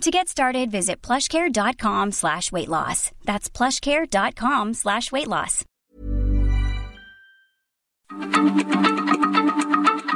[0.00, 3.10] To get started, visit plushcare.com slash weight loss.
[3.24, 5.64] That's plushcare.com slash weight loss.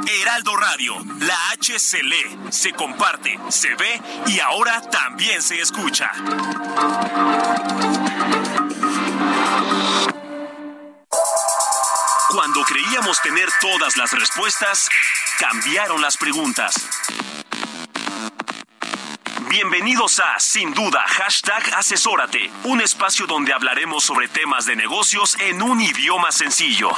[0.05, 6.11] Heraldo Radio, la H se lee, se comparte, se ve y ahora también se escucha.
[12.29, 14.87] Cuando creíamos tener todas las respuestas,
[15.39, 16.75] cambiaron las preguntas.
[19.49, 25.63] Bienvenidos a Sin Duda, hashtag Asesórate, un espacio donde hablaremos sobre temas de negocios en
[25.63, 26.91] un idioma sencillo.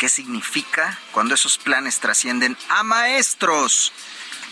[0.00, 3.92] ¿Qué significa cuando esos planes trascienden a maestros?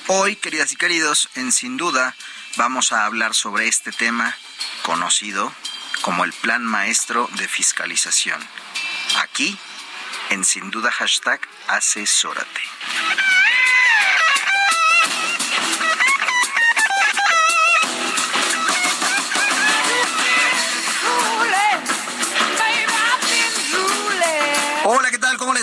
[0.06, 2.14] Hoy, queridas y queridos, en Sin Duda,
[2.56, 4.36] vamos a hablar sobre este tema
[4.82, 5.52] conocido
[6.02, 8.40] como el Plan Maestro de Fiscalización.
[9.16, 9.58] Aquí,
[10.30, 12.65] en Sin Duda, hashtag asesórate.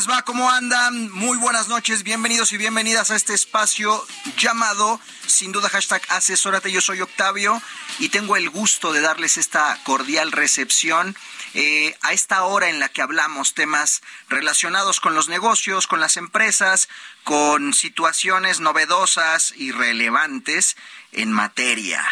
[0.09, 0.24] Va?
[0.24, 1.12] ¿Cómo andan?
[1.12, 4.06] Muy buenas noches, bienvenidos y bienvenidas a este espacio
[4.38, 6.72] llamado, sin duda, hashtag asesórate.
[6.72, 7.62] Yo soy Octavio
[8.00, 11.16] y tengo el gusto de darles esta cordial recepción
[11.53, 16.18] eh, a esta hora en la que hablamos temas relacionados con los negocios, con las
[16.18, 16.90] empresas,
[17.24, 20.75] con situaciones novedosas y relevantes
[21.12, 22.03] en materia.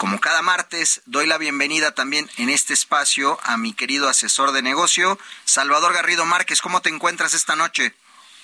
[0.00, 4.62] Como cada martes, doy la bienvenida también en este espacio a mi querido asesor de
[4.62, 6.62] negocio, Salvador Garrido Márquez.
[6.62, 7.94] ¿Cómo te encuentras esta noche?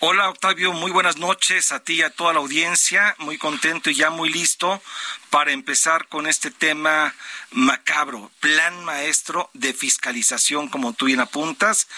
[0.01, 3.17] Hola Octavio, muy buenas noches a ti y a toda la audiencia.
[3.21, 4.83] Muy contento y ya muy listo
[5.31, 7.15] para empezar con este tema
[7.53, 11.89] macabro, plan maestro de fiscalización, como tú bien apuntas,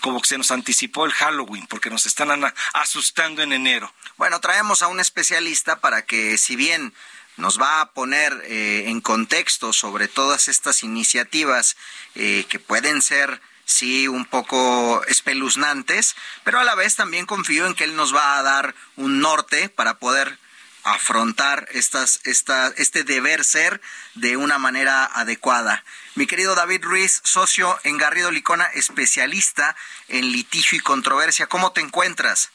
[0.00, 2.30] como que se nos anticipó el Halloween, porque nos están
[2.72, 3.92] asustando en enero.
[4.16, 6.94] Bueno, traemos a un especialista para que, si bien
[7.36, 11.76] nos va a poner eh, en contexto sobre todas estas iniciativas
[12.14, 17.74] eh, que pueden ser sí un poco espeluznantes, pero a la vez también confío en
[17.74, 20.38] que él nos va a dar un norte para poder
[20.84, 23.80] afrontar estas, esta, este deber ser
[24.14, 25.84] de una manera adecuada.
[26.14, 29.76] Mi querido David Ruiz, socio en Garrido Licona, especialista
[30.08, 32.50] en litigio y controversia, ¿cómo te encuentras?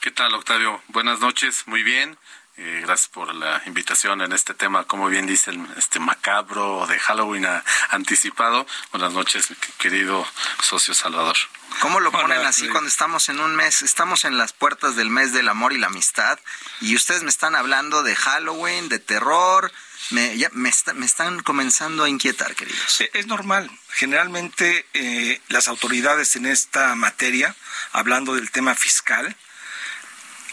[0.00, 0.82] ¿Qué tal, Octavio?
[0.88, 2.18] Buenas noches, muy bien.
[2.62, 6.98] Eh, gracias por la invitación en este tema, como bien dice el este macabro de
[6.98, 8.66] Halloween a, anticipado.
[8.92, 9.48] Buenas noches,
[9.78, 10.26] querido
[10.62, 11.38] socio Salvador.
[11.80, 13.80] ¿Cómo lo ponen así cuando estamos en un mes?
[13.80, 16.38] Estamos en las puertas del mes del amor y la amistad
[16.82, 19.72] y ustedes me están hablando de Halloween, de terror.
[20.10, 23.02] Me, ya, me, está, me están comenzando a inquietar, queridos.
[23.14, 23.70] Es normal.
[23.88, 27.56] Generalmente eh, las autoridades en esta materia,
[27.92, 29.34] hablando del tema fiscal,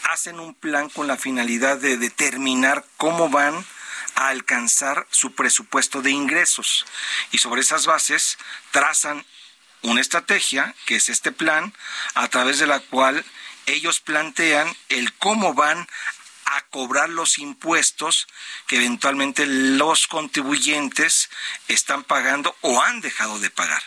[0.08, 3.54] hacen un plan con la finalidad de determinar cómo van
[4.14, 6.86] a alcanzar su presupuesto de ingresos.
[7.30, 8.38] Y sobre esas bases
[8.70, 9.24] trazan
[9.82, 11.74] una estrategia, que es este plan,
[12.14, 13.22] a través de la cual
[13.66, 15.86] ellos plantean el cómo van
[16.50, 18.26] a cobrar los impuestos
[18.66, 21.28] que eventualmente los contribuyentes
[21.68, 23.82] están pagando o han dejado de pagar.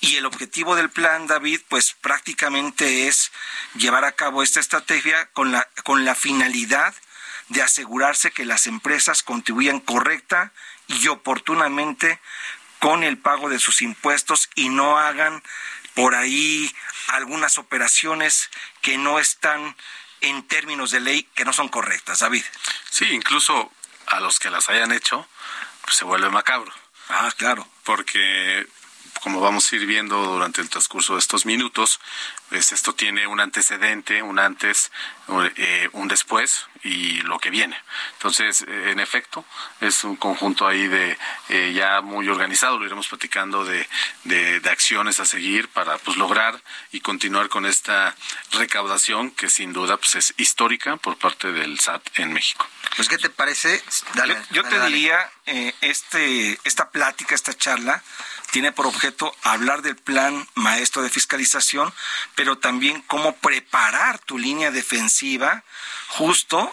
[0.00, 3.32] Y el objetivo del plan, David, pues prácticamente es
[3.74, 6.94] llevar a cabo esta estrategia con la, con la finalidad
[7.48, 10.52] de asegurarse que las empresas contribuyan correcta
[10.88, 12.20] y oportunamente
[12.78, 15.42] con el pago de sus impuestos y no hagan
[15.94, 16.72] por ahí
[17.08, 18.50] algunas operaciones
[18.82, 19.76] que no están
[20.20, 22.44] en términos de ley que no son correctas, David.
[22.90, 23.70] Sí, incluso
[24.06, 25.26] a los que las hayan hecho,
[25.84, 26.72] pues se vuelve macabro.
[27.08, 27.68] Ah, claro.
[27.84, 28.66] Porque
[29.22, 32.00] como vamos a ir viendo durante el transcurso de estos minutos,
[32.48, 34.92] pues esto tiene un antecedente, un antes,
[35.28, 37.76] eh, un después y lo que viene.
[38.12, 39.44] Entonces, eh, en efecto,
[39.80, 41.18] es un conjunto ahí de
[41.48, 43.88] eh, ya muy organizado, lo iremos platicando de,
[44.22, 46.60] de, acciones a seguir para pues lograr
[46.92, 48.14] y continuar con esta
[48.52, 52.64] recaudación que sin duda pues es histórica por parte del SAT en México.
[52.94, 53.82] Pues, ¿qué te parece?
[54.14, 55.28] Dale, yo, te diría,
[55.80, 58.02] este, esta plática, esta charla,
[58.52, 61.92] tiene por objeto hablar del plan maestro de fiscalización,
[62.36, 65.15] pero también cómo preparar tu línea defensiva
[66.08, 66.72] justo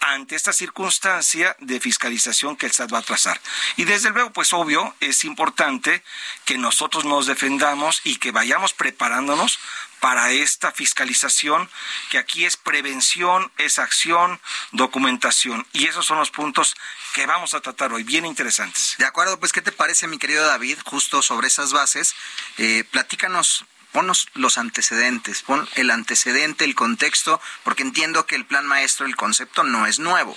[0.00, 3.40] ante esta circunstancia de fiscalización que el SAT va a trazar.
[3.76, 6.02] Y desde luego, pues obvio, es importante
[6.44, 9.58] que nosotros nos defendamos y que vayamos preparándonos
[10.00, 11.68] para esta fiscalización,
[12.10, 14.40] que aquí es prevención, es acción,
[14.72, 15.66] documentación.
[15.72, 16.76] Y esos son los puntos
[17.14, 18.94] que vamos a tratar hoy, bien interesantes.
[18.98, 20.78] De acuerdo, pues, ¿qué te parece, mi querido David?
[20.84, 22.14] Justo sobre esas bases,
[22.58, 23.64] eh, platícanos
[23.96, 29.16] ponnos los antecedentes, pon el antecedente, el contexto, porque entiendo que el plan maestro, el
[29.16, 30.36] concepto no es nuevo.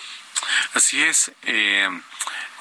[0.75, 1.33] Así es.
[1.43, 1.89] Eh,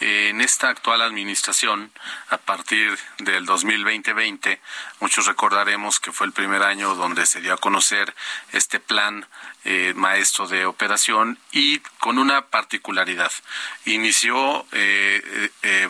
[0.00, 1.92] en esta actual administración,
[2.30, 4.60] a partir del 2020,
[4.98, 8.12] muchos recordaremos que fue el primer año donde se dio a conocer
[8.50, 9.24] este plan
[9.64, 13.30] eh, maestro de operación y con una particularidad.
[13.84, 15.88] Inició eh, eh,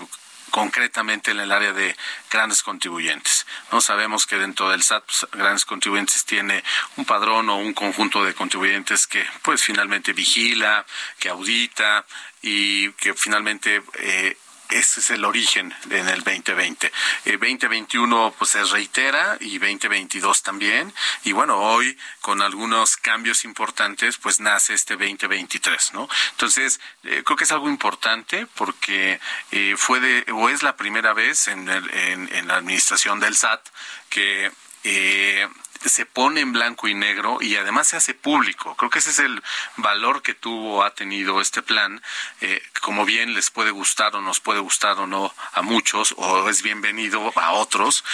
[0.50, 1.96] concretamente en el área de
[2.30, 3.46] grandes contribuyentes.
[3.72, 6.62] No sabemos que dentro del SAT pues, grandes contribuyentes tiene
[6.96, 10.86] un padrón o un conjunto de contribuyentes que pues finalmente vigila,
[11.18, 12.04] que audita
[12.42, 14.36] y que finalmente eh,
[14.70, 16.92] ese es el origen en el 2020.
[17.24, 20.92] El 2021 pues se reitera y 2022 también.
[21.24, 26.08] Y bueno, hoy con algunos cambios importantes pues nace este 2023, ¿no?
[26.32, 29.20] Entonces, eh, creo que es algo importante porque
[29.50, 33.66] eh, fue de, o es la primera vez en, en, en la administración del SAT
[34.10, 34.50] que
[34.84, 35.48] eh,
[35.84, 38.74] se pone en blanco y negro y además se hace público.
[38.76, 39.42] Creo que ese es el
[39.76, 42.02] valor que tuvo, ha tenido este plan.
[42.40, 46.48] Eh, como bien les puede gustar o nos puede gustar o no a muchos, o
[46.48, 48.04] es bienvenido a otros,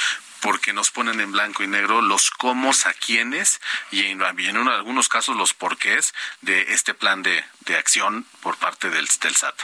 [0.45, 5.37] porque nos ponen en blanco y negro los cómo, a quiénes y en, algunos casos
[5.37, 6.13] los porqués
[6.43, 7.43] de este plan de,
[7.79, 9.55] acción por parte del, del SAT.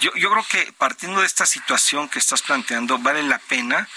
[0.00, 3.88] Yo, yo creo que partiendo de esta situación que estás planteando, vale la pena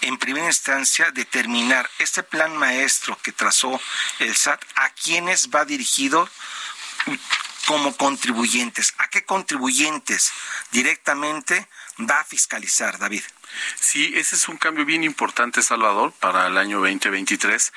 [0.00, 3.80] en primera instancia determinar este plan maestro que trazó
[4.20, 6.28] el SAT, a quiénes va dirigido
[7.66, 10.32] como contribuyentes, a qué contribuyentes
[10.70, 11.68] directamente
[11.98, 13.22] va a fiscalizar, David.
[13.78, 17.72] Sí, ese es un cambio bien importante, Salvador, para el año 2023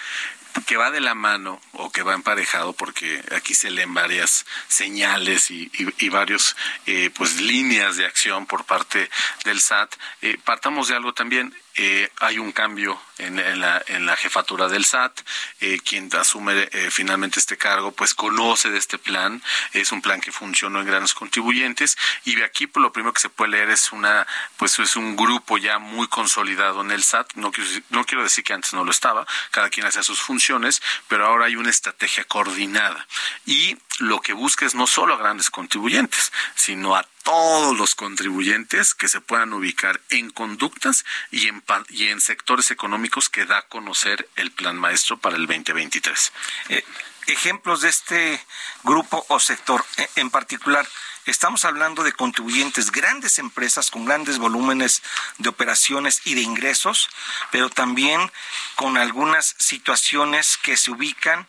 [0.65, 5.51] que va de la mano o que va emparejado porque aquí se leen varias señales
[5.51, 6.55] y, y, varios
[6.85, 9.09] eh, pues líneas de acción por parte
[9.45, 14.15] del SAT eh, partamos de algo también eh, hay un cambio en, la, en, la,
[14.15, 15.21] jefatura del SAT.
[15.59, 19.41] Eh, quien asume eh, finalmente este cargo, pues conoce de este plan.
[19.73, 21.97] Es un plan que funcionó en grandes contribuyentes.
[22.25, 25.15] Y de aquí, pues, lo primero que se puede leer es una, pues es un
[25.15, 27.33] grupo ya muy consolidado en el SAT.
[27.35, 29.25] No quiero, no quiero decir que antes no lo estaba.
[29.51, 33.07] Cada quien hace sus funciones, pero ahora hay una estrategia coordinada.
[33.45, 38.93] Y lo que busca es no solo a grandes contribuyentes, sino a todos los contribuyentes
[38.93, 43.67] que se puedan ubicar en conductas y en, y en sectores económicos que da a
[43.67, 46.33] conocer el plan maestro para el 2023.
[46.69, 46.83] Eh,
[47.27, 48.43] ejemplos de este
[48.83, 50.87] grupo o sector eh, en particular.
[51.25, 55.03] Estamos hablando de contribuyentes, grandes empresas con grandes volúmenes
[55.37, 57.09] de operaciones y de ingresos,
[57.51, 58.31] pero también
[58.75, 61.47] con algunas situaciones que se ubican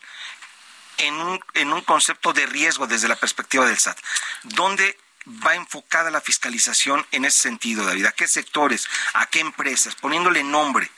[0.97, 3.97] en un, en un concepto de riesgo desde la perspectiva del SAT.
[4.43, 4.95] ¿Dónde
[5.27, 8.05] va enfocada la fiscalización en ese sentido, David?
[8.05, 8.87] ¿A qué sectores?
[9.13, 9.95] ¿A qué empresas?
[9.95, 10.89] Poniéndole nombre.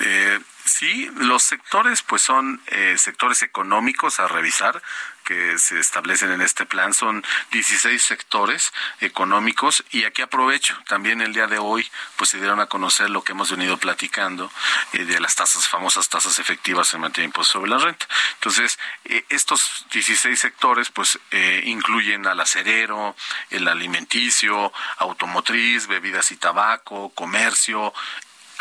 [0.00, 4.80] Eh, Sí, los sectores pues son eh, sectores económicos a revisar
[5.24, 6.94] que se establecen en este plan.
[6.94, 10.76] Son 16 sectores económicos y aquí aprovecho.
[10.86, 14.52] También el día de hoy pues se dieron a conocer lo que hemos venido platicando
[14.92, 18.06] eh, de las tasas famosas tasas efectivas en materia de impuestos sobre la renta.
[18.34, 21.18] Entonces eh, estos 16 sectores pues
[21.64, 23.16] incluyen al acerero
[23.50, 27.92] el alimenticio automotriz bebidas y tabaco comercio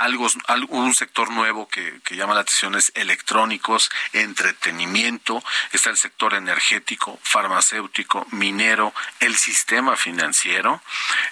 [0.01, 0.27] algo,
[0.69, 8.25] un sector nuevo que, llama la atención es electrónicos, entretenimiento, está el sector energético, farmacéutico,
[8.31, 10.81] minero, el sistema financiero,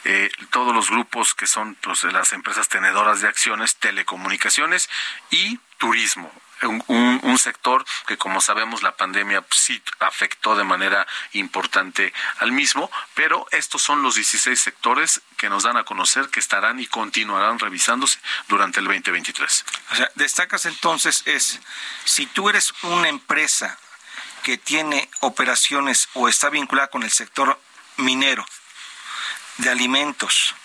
[0.05, 4.89] eh, todos los grupos que son pues, las empresas tenedoras de acciones, telecomunicaciones
[5.31, 6.31] y turismo
[6.67, 13.47] un, sector que como sabemos la pandemia sí afectó de manera importante al mismo, pero
[13.51, 18.19] estos son los 16 sectores que nos dan a conocer que estarán y continuarán revisándose
[18.49, 19.65] durante el 2023.
[19.91, 21.61] O destacas entonces es,
[22.03, 23.77] si tú eres una empresa
[24.43, 27.57] que tiene operaciones o está vinculada con el sector
[27.97, 28.45] minero,
[29.59, 30.55] de alimentos,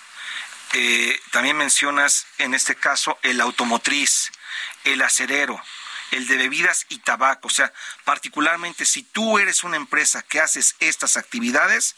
[0.73, 4.31] eh, también mencionas en este caso el automotriz,
[4.83, 5.61] el acerero,
[6.15, 7.47] el de bebidas y tabaco.
[7.47, 7.71] O sea,
[8.03, 11.95] particularmente si tú eres una empresa que haces estas actividades,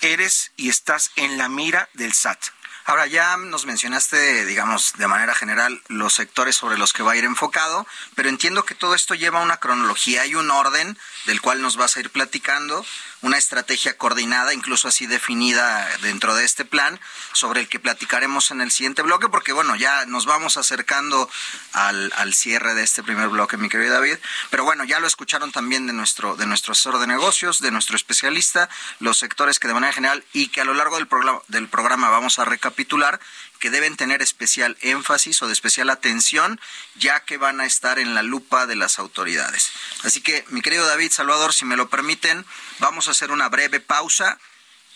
[0.00, 2.38] eres y estás en la mira del SAT.
[2.84, 7.16] Ahora ya nos mencionaste, digamos, de manera general los sectores sobre los que va a
[7.16, 11.62] ir enfocado, pero entiendo que todo esto lleva una cronología y un orden del cual
[11.62, 12.84] nos vas a ir platicando
[13.22, 17.00] una estrategia coordinada, incluso así definida dentro de este plan,
[17.32, 21.30] sobre el que platicaremos en el siguiente bloque, porque bueno, ya nos vamos acercando
[21.72, 24.18] al, al cierre de este primer bloque, mi querido David.
[24.50, 27.96] Pero bueno, ya lo escucharon también de nuestro, de nuestro asesor de negocios, de nuestro
[27.96, 31.68] especialista, los sectores que de manera general y que a lo largo del programa, del
[31.68, 33.20] programa vamos a recapitular
[33.62, 36.60] que deben tener especial énfasis o de especial atención,
[36.96, 39.70] ya que van a estar en la lupa de las autoridades.
[40.02, 42.44] Así que, mi querido David Salvador, si me lo permiten,
[42.80, 44.40] vamos a hacer una breve pausa.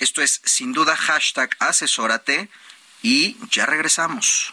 [0.00, 2.50] Esto es sin duda hashtag asesórate
[3.02, 4.52] y ya regresamos.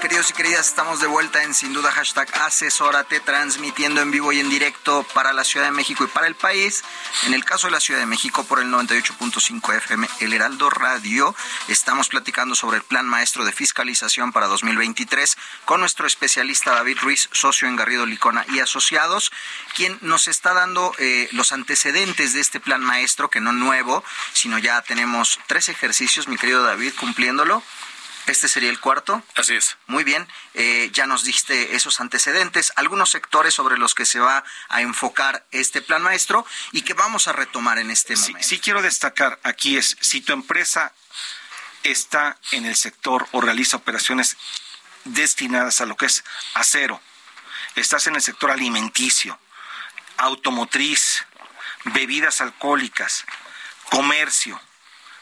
[0.00, 4.40] queridos y queridas, estamos de vuelta en sin duda hashtag asesórate, transmitiendo en vivo y
[4.40, 6.82] en directo para la Ciudad de México y para el país.
[7.26, 11.34] En el caso de la Ciudad de México, por el 98.5 FM, el Heraldo Radio,
[11.68, 17.28] estamos platicando sobre el plan maestro de fiscalización para 2023 con nuestro especialista David Ruiz,
[17.32, 19.30] socio en Garrido Licona y Asociados,
[19.76, 24.02] quien nos está dando eh, los antecedentes de este plan maestro, que no nuevo,
[24.32, 27.62] sino ya tenemos tres ejercicios, mi querido David, cumpliéndolo.
[28.26, 29.22] Este sería el cuarto.
[29.34, 29.76] Así es.
[29.86, 30.26] Muy bien.
[30.54, 35.46] Eh, ya nos diste esos antecedentes, algunos sectores sobre los que se va a enfocar
[35.50, 38.46] este plan maestro y que vamos a retomar en este momento.
[38.46, 40.92] Sí, quiero destacar aquí es, si tu empresa
[41.82, 44.36] está en el sector o realiza operaciones
[45.04, 46.24] destinadas a lo que es
[46.54, 47.00] acero,
[47.74, 49.38] estás en el sector alimenticio,
[50.18, 51.24] automotriz,
[51.84, 53.24] bebidas alcohólicas,
[53.90, 54.60] comercio,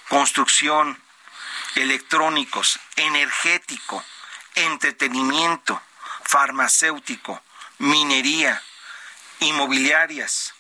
[0.09, 1.01] construcción,
[1.77, 4.05] electrónicos, energético,
[4.55, 5.81] entretenimiento,
[6.25, 7.43] farmacéutico,
[7.79, 8.63] minería,
[9.41, 10.55] inmobiliarias,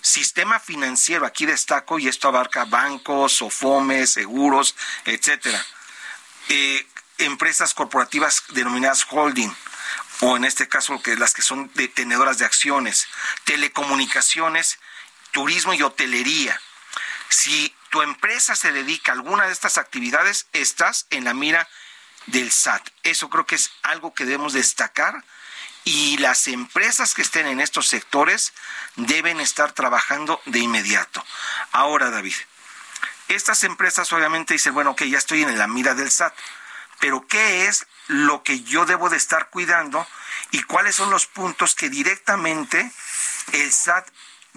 [0.00, 4.74] sistema financiero, aquí destaco, y esto abarca bancos, sofomes, seguros,
[5.04, 5.64] etcétera,
[6.48, 6.86] eh,
[7.18, 9.52] empresas corporativas denominadas holding,
[10.20, 13.08] o en este caso las que son detenedoras de acciones,
[13.44, 14.78] telecomunicaciones,
[15.32, 16.60] turismo y hotelería.
[17.28, 21.68] Si tu empresa se dedica a alguna de estas actividades, estás en la mira
[22.26, 22.88] del SAT.
[23.02, 25.24] Eso creo que es algo que debemos destacar
[25.84, 28.52] y las empresas que estén en estos sectores
[28.96, 31.24] deben estar trabajando de inmediato.
[31.72, 32.34] Ahora, David,
[33.28, 36.34] estas empresas obviamente dicen, bueno, que ya estoy en la mira del SAT,
[37.00, 40.06] pero ¿qué es lo que yo debo de estar cuidando
[40.52, 42.92] y cuáles son los puntos que directamente
[43.52, 44.08] el SAT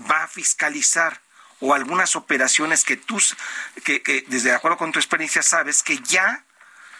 [0.09, 1.22] va a fiscalizar
[1.63, 3.21] o algunas operaciones que tú,
[3.85, 6.43] que, que desde de acuerdo con tu experiencia sabes que ya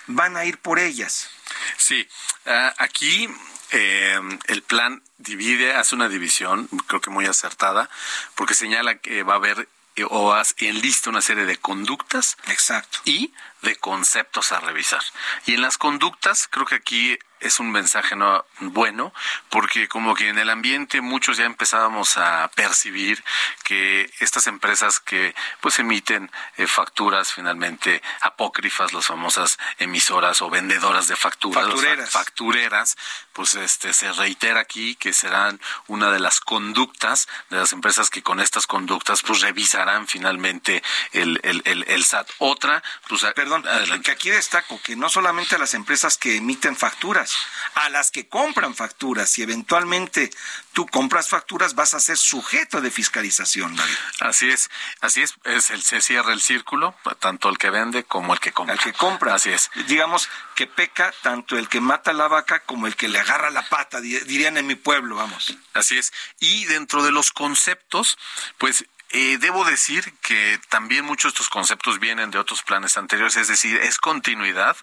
[0.08, 1.30] van a ir por ellas.
[1.76, 2.08] Sí,
[2.46, 3.28] ah, aquí
[3.72, 7.90] eh, el plan divide, hace una división, creo que muy acertada,
[8.36, 9.68] porque señala que va a haber
[9.98, 13.00] eh, o enlista una serie de conductas Exacto.
[13.04, 15.04] y de conceptos a revisar.
[15.46, 19.14] Y en las conductas, creo que aquí es un mensaje no bueno,
[19.50, 23.24] porque como que en el ambiente muchos ya empezábamos a percibir
[23.64, 31.08] que estas empresas que pues emiten eh, facturas finalmente apócrifas, las famosas emisoras o vendedoras
[31.08, 32.10] de facturas, factureras.
[32.10, 32.98] factureras,
[33.34, 38.24] pues este se reitera aquí que serán una de las conductas de las empresas que
[38.24, 42.30] con estas conductas pues revisarán finalmente el, el, el, el SAT.
[42.40, 43.64] Otra, pues Perdón,
[44.04, 47.33] que aquí destaco que no solamente las empresas que emiten facturas,
[47.76, 50.30] a las que compran facturas y eventualmente
[50.74, 53.96] tú compras facturas, vas a ser sujeto de fiscalización, David.
[54.22, 54.70] Así es,
[55.02, 58.52] así es, es el, se cierra el círculo, tanto el que vende como el que
[58.52, 58.76] compra.
[58.76, 59.36] El que compra.
[59.36, 59.70] Así es.
[59.88, 63.68] Digamos que peca tanto el que mata la vaca como el que le agarra la
[63.70, 65.56] pata, dirían en mi pueblo, vamos.
[65.74, 66.14] Así es.
[66.40, 68.18] Y dentro de los conceptos,
[68.58, 73.36] pues eh, debo decir que también muchos de estos conceptos vienen de otros planes anteriores,
[73.36, 74.76] es decir, es continuidad,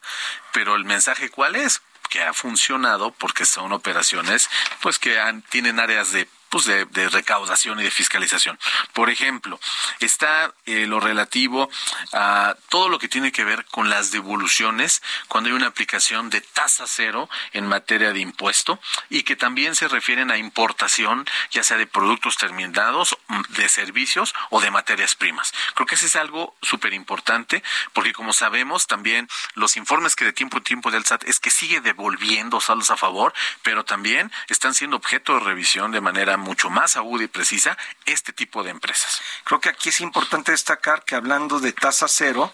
[0.52, 1.82] pero el mensaje cuál es?
[2.10, 4.50] Que ha funcionado porque son operaciones
[4.82, 8.58] pues que han, tienen áreas de pues de, de, recaudación y de fiscalización.
[8.92, 9.58] Por ejemplo,
[10.00, 11.70] está eh, lo relativo
[12.12, 16.40] a todo lo que tiene que ver con las devoluciones cuando hay una aplicación de
[16.40, 21.76] tasa cero en materia de impuesto y que también se refieren a importación, ya sea
[21.76, 25.52] de productos terminados, mm, de servicios o de materias primas.
[25.74, 30.32] Creo que ese es algo súper importante porque como sabemos también los informes que de
[30.32, 34.74] tiempo en tiempo del SAT es que sigue devolviendo saldos a favor, pero también están
[34.74, 39.20] siendo objeto de revisión de manera mucho más aguda y precisa este tipo de empresas.
[39.44, 42.52] Creo que aquí es importante destacar que hablando de tasa cero,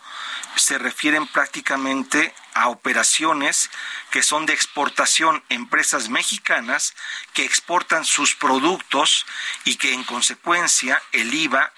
[0.57, 3.71] se refieren prácticamente a operaciones
[4.11, 6.95] que son de exportación, empresas mexicanas
[7.33, 9.27] que exportan sus productos
[9.65, 11.73] y que en consecuencia el IVA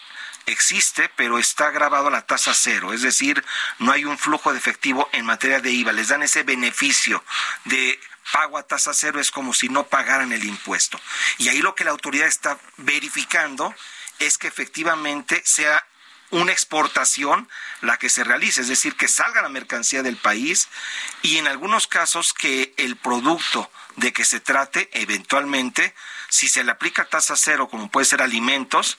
[0.46, 3.44] existe, pero está grabado a la tasa cero, es decir,
[3.78, 7.22] no hay un flujo de efectivo en materia de IVA, les dan ese beneficio
[7.64, 8.00] de
[8.32, 11.00] pago a tasa cero es como si no pagaran el impuesto.
[11.38, 13.74] Y ahí lo que la autoridad está verificando
[14.18, 15.84] es que efectivamente sea
[16.30, 17.48] una exportación
[17.80, 20.68] la que se realice, es decir, que salga la mercancía del país
[21.22, 25.94] y en algunos casos que el producto de que se trate eventualmente,
[26.28, 28.98] si se le aplica tasa cero, como puede ser alimentos,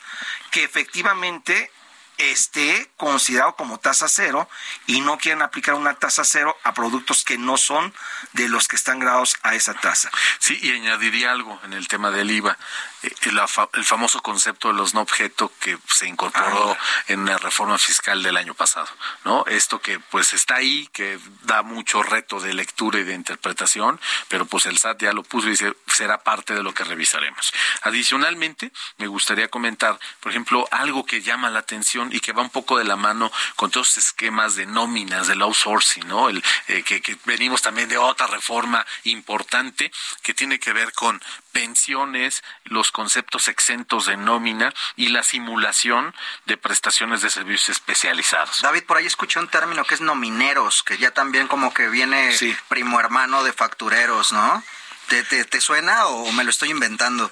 [0.51, 1.71] que efectivamente
[2.19, 4.47] esté considerado como tasa cero
[4.85, 7.93] y no quieren aplicar una tasa cero a productos que no son
[8.33, 10.11] de los que están grabados a esa tasa.
[10.39, 12.57] Sí, y añadiría algo en el tema del IVA.
[13.03, 13.39] Eh, el,
[13.73, 16.77] el, famoso concepto de los no objeto que se incorporó ah.
[17.07, 18.89] en la reforma fiscal del año pasado,
[19.23, 19.45] ¿no?
[19.47, 24.45] Esto que pues está ahí, que da mucho reto de lectura y de interpretación, pero
[24.45, 27.53] pues el SAT ya lo puso y dice, será parte de lo que revisaremos.
[27.83, 32.49] Adicionalmente, me gustaría comentar, por ejemplo, algo que llama la atención y que va un
[32.49, 36.29] poco de la mano con todos los esquemas de nóminas, del outsourcing, ¿no?
[36.29, 39.91] El, eh, que, que venimos también de otra reforma importante
[40.21, 46.13] que tiene que ver con pensiones, los conceptos exentos de nómina y la simulación
[46.45, 48.61] de prestaciones de servicios especializados.
[48.61, 52.31] David, por ahí escuché un término que es nomineros, que ya también como que viene
[52.33, 52.55] Sí.
[52.67, 54.63] primo hermano de factureros, ¿no?
[55.09, 57.31] ¿Te, te, te suena o me lo estoy inventando?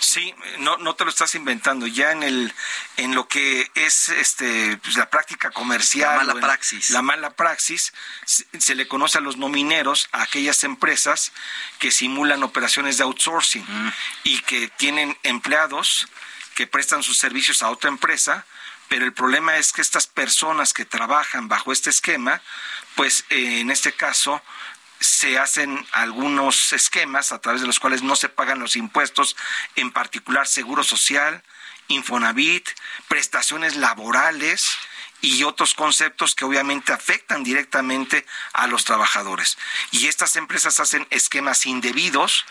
[0.00, 1.86] Sí, no, no te lo estás inventando.
[1.86, 2.54] Ya en el,
[2.96, 6.90] en lo que es este, pues, la práctica comercial, La mala praxis.
[6.90, 7.92] la mala praxis,
[8.24, 11.32] se, se le conoce a los nomineros a aquellas empresas
[11.78, 13.66] que simulan operaciones de outsourcing
[14.24, 16.06] y que tienen empleados
[16.54, 18.46] que prestan sus servicios a otra empresa,
[18.88, 22.40] pero el problema es que estas personas que trabajan bajo este esquema,
[22.94, 24.40] pues eh, en este caso
[25.00, 29.36] se hacen algunos esquemas a través de los cuales no se pagan los impuestos,
[29.74, 31.42] en particular seguro social,
[31.88, 32.68] Infonavit,
[33.08, 34.76] prestaciones laborales
[35.20, 39.56] y otros conceptos que obviamente afectan directamente a los trabajadores.
[39.90, 42.44] Y estas empresas hacen esquemas indebidos,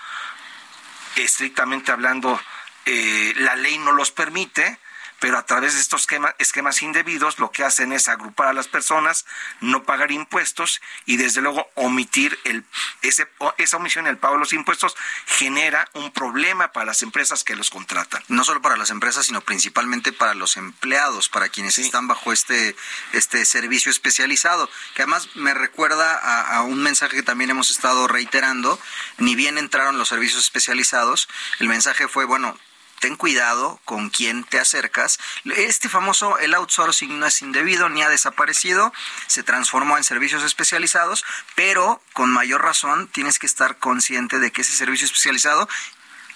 [1.15, 2.39] estrictamente hablando,
[2.85, 4.79] eh, la ley no los permite,
[5.25, 6.05] pero a través de estos
[6.37, 9.25] esquemas indebidos lo que hacen es agrupar a las personas,
[9.59, 12.63] no pagar impuestos y desde luego omitir el,
[13.01, 17.55] ese, esa omisión el pago de los impuestos genera un problema para las empresas que
[17.55, 18.21] los contratan.
[18.27, 22.75] No solo para las empresas, sino principalmente para los empleados, para quienes están bajo este,
[23.13, 28.07] este servicio especializado, que además me recuerda a, a un mensaje que también hemos estado
[28.07, 28.79] reiterando,
[29.17, 32.59] ni bien entraron los servicios especializados, el mensaje fue, bueno,
[33.05, 35.19] ten cuidado con quién te acercas.
[35.45, 38.91] Este famoso, el outsourcing no es indebido ni ha desaparecido,
[39.27, 44.61] se transformó en servicios especializados, pero con mayor razón tienes que estar consciente de que
[44.61, 45.69] ese servicio especializado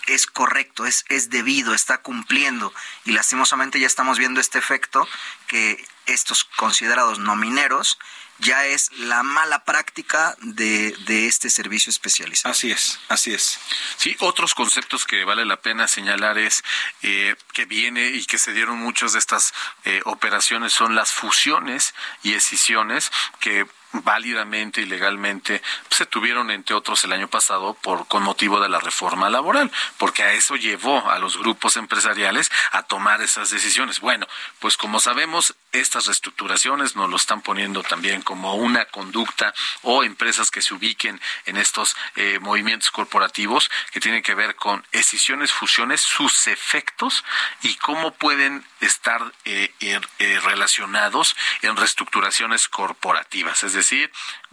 [0.05, 2.71] es correcto, es, es debido, está cumpliendo.
[3.03, 5.08] Y lastimosamente ya estamos viendo este efecto
[5.47, 7.97] que estos considerados no mineros
[8.39, 12.52] ya es la mala práctica de, de, este servicio especializado.
[12.52, 13.60] Así es, así es.
[13.97, 16.63] Sí, otros conceptos que vale la pena señalar es
[17.02, 19.54] eh, que viene y que se dieron muchas de estas
[19.86, 27.04] eh, operaciones son las fusiones y escisiones que válidamente y legalmente se tuvieron entre otros
[27.04, 31.19] el año pasado por con motivo de la reforma laboral, porque a eso llevó a
[31.19, 33.99] los grupos empresariales a tomar esas decisiones.
[33.99, 34.28] Bueno,
[34.60, 40.52] pues como sabemos, estas reestructuraciones nos lo están poniendo también como una conducta o empresas
[40.52, 46.02] que se ubiquen en estos eh, movimientos corporativos que tienen que ver con escisiones, fusiones,
[46.02, 47.23] sus efectos
[47.62, 53.63] y cómo pueden estar eh, eh, relacionados en reestructuraciones corporativas,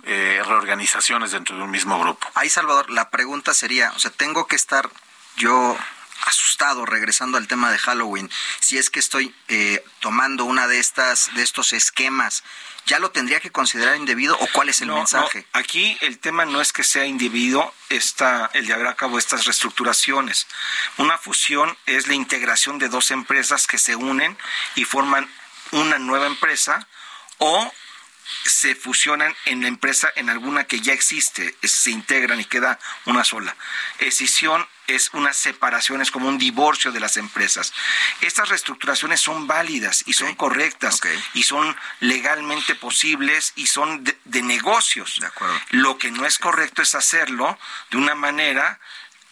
[0.02, 2.28] reorganizaciones dentro de un mismo grupo.
[2.34, 4.90] Ahí, Salvador, la pregunta sería, o sea, tengo que estar
[5.36, 5.76] yo
[6.24, 11.34] asustado regresando al tema de Halloween, si es que estoy eh, tomando una de estas
[11.34, 12.42] de estos esquemas,
[12.86, 15.46] ya lo tendría que considerar indebido o cuál es el mensaje?
[15.52, 19.44] Aquí el tema no es que sea indebido está el de haber a cabo estas
[19.44, 20.46] reestructuraciones.
[20.96, 24.38] Una fusión es la integración de dos empresas que se unen
[24.76, 25.28] y forman
[25.72, 26.86] una nueva empresa
[27.38, 27.72] o
[28.44, 33.24] se fusionan en la empresa en alguna que ya existe, se integran y queda una
[33.24, 33.56] sola.
[33.98, 37.72] Escisión es una separación, es como un divorcio de las empresas.
[38.20, 41.00] Estas reestructuraciones son válidas y son correctas
[41.34, 45.20] y son legalmente posibles y son de, negocios.
[45.70, 47.58] Lo que no es correcto es hacerlo
[47.90, 48.78] de una manera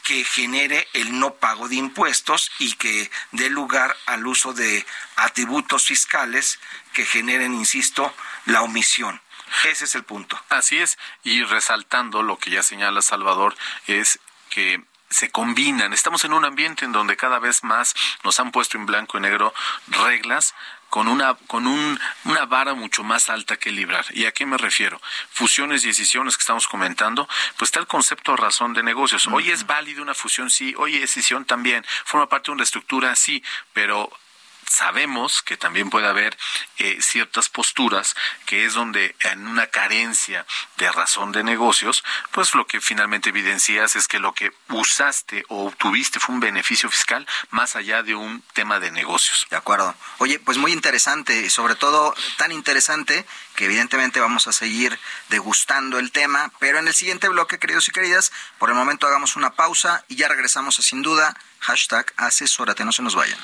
[0.05, 4.87] que genere el no pago de impuestos y que dé lugar al uso de
[5.17, 6.61] atributos fiscales
[6.93, 8.15] que generen, insisto,
[8.45, 9.21] la omisión.
[9.65, 10.41] Ese es el punto.
[10.51, 15.93] Así es, y resaltando lo que ya señala Salvador, es que se combinan.
[15.93, 19.21] Estamos en un ambiente en donde cada vez más nos han puesto en blanco y
[19.21, 19.55] negro
[19.87, 20.55] reglas
[20.95, 24.07] con una con un, una vara mucho más alta que librar.
[24.13, 25.01] ¿Y a qué me refiero?
[25.29, 27.29] Fusiones y decisiones que estamos comentando,
[27.59, 29.27] pues está el concepto de razón de negocios.
[29.27, 33.17] Hoy es válido una fusión, sí, hoy es decisión también, forma parte de una estructura,
[33.17, 34.09] sí, pero
[34.69, 36.37] sabemos que también puede haber
[36.79, 38.15] eh, ciertas posturas
[38.47, 40.47] que es donde en una carencia
[40.77, 45.67] de razón de negocios, pues lo que finalmente evidencias es que lo que usaste o
[45.67, 49.47] obtuviste fue un beneficio fiscal más allá de un tema de negocios.
[49.51, 49.95] De acuerdo.
[50.19, 54.99] Oye, pues muy interesante y sobre todo tan interesante que evidentemente vamos a seguir
[55.29, 59.37] degustando el tema, pero en el siguiente bloque, queridos y queridas, por el momento hagamos
[59.37, 63.39] una pausa y ya regresamos a sin duda hashtag asesórate, no se nos vayan.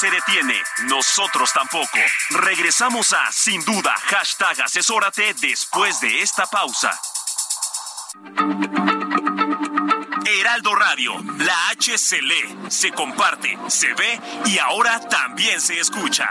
[0.00, 1.98] Se detiene, nosotros tampoco.
[2.30, 6.98] Regresamos a Sin Duda, hashtag asesórate después de esta pausa.
[10.24, 16.30] Heraldo Radio, la H se lee, se comparte, se ve y ahora también se escucha.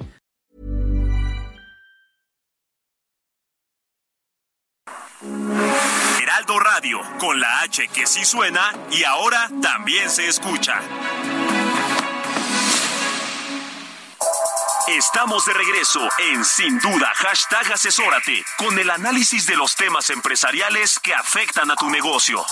[7.19, 10.81] Con la H que sí suena y ahora también se escucha.
[14.87, 20.97] Estamos de regreso en Sin Duda, hashtag asesórate, con el análisis de los temas empresariales
[20.97, 22.43] que afectan a tu negocio.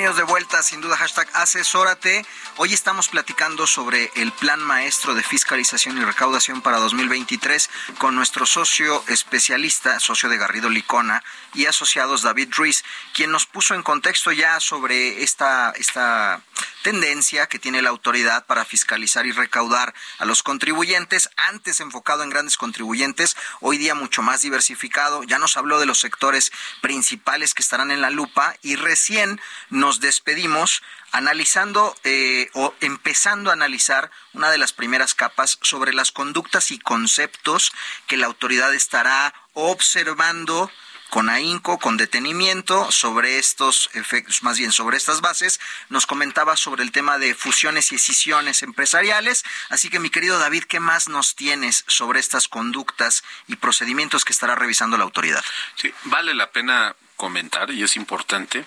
[0.00, 2.24] Bienvenidos de vuelta, sin duda, hashtag asesórate.
[2.56, 8.46] Hoy estamos platicando sobre el plan maestro de fiscalización y recaudación para 2023 con nuestro
[8.46, 12.82] socio especialista, socio de Garrido Licona y asociados David Ruiz,
[13.12, 16.40] quien nos puso en contexto ya sobre esta, esta
[16.82, 22.30] tendencia que tiene la autoridad para fiscalizar y recaudar a los contribuyentes, antes enfocado en
[22.30, 25.22] grandes contribuyentes, hoy día mucho más diversificado.
[25.24, 30.00] Ya nos habló de los sectores principales que estarán en la lupa y recién nos
[30.00, 36.70] despedimos analizando eh, o empezando a analizar una de las primeras capas sobre las conductas
[36.70, 37.72] y conceptos
[38.06, 40.70] que la autoridad estará observando
[41.10, 45.60] con ahínco, con detenimiento sobre estos efectos, más bien sobre estas bases.
[45.88, 49.44] Nos comentaba sobre el tema de fusiones y escisiones empresariales.
[49.68, 54.32] Así que, mi querido David, ¿qué más nos tienes sobre estas conductas y procedimientos que
[54.32, 55.44] estará revisando la autoridad?
[55.74, 58.64] Sí, vale la pena comentar, y es importante,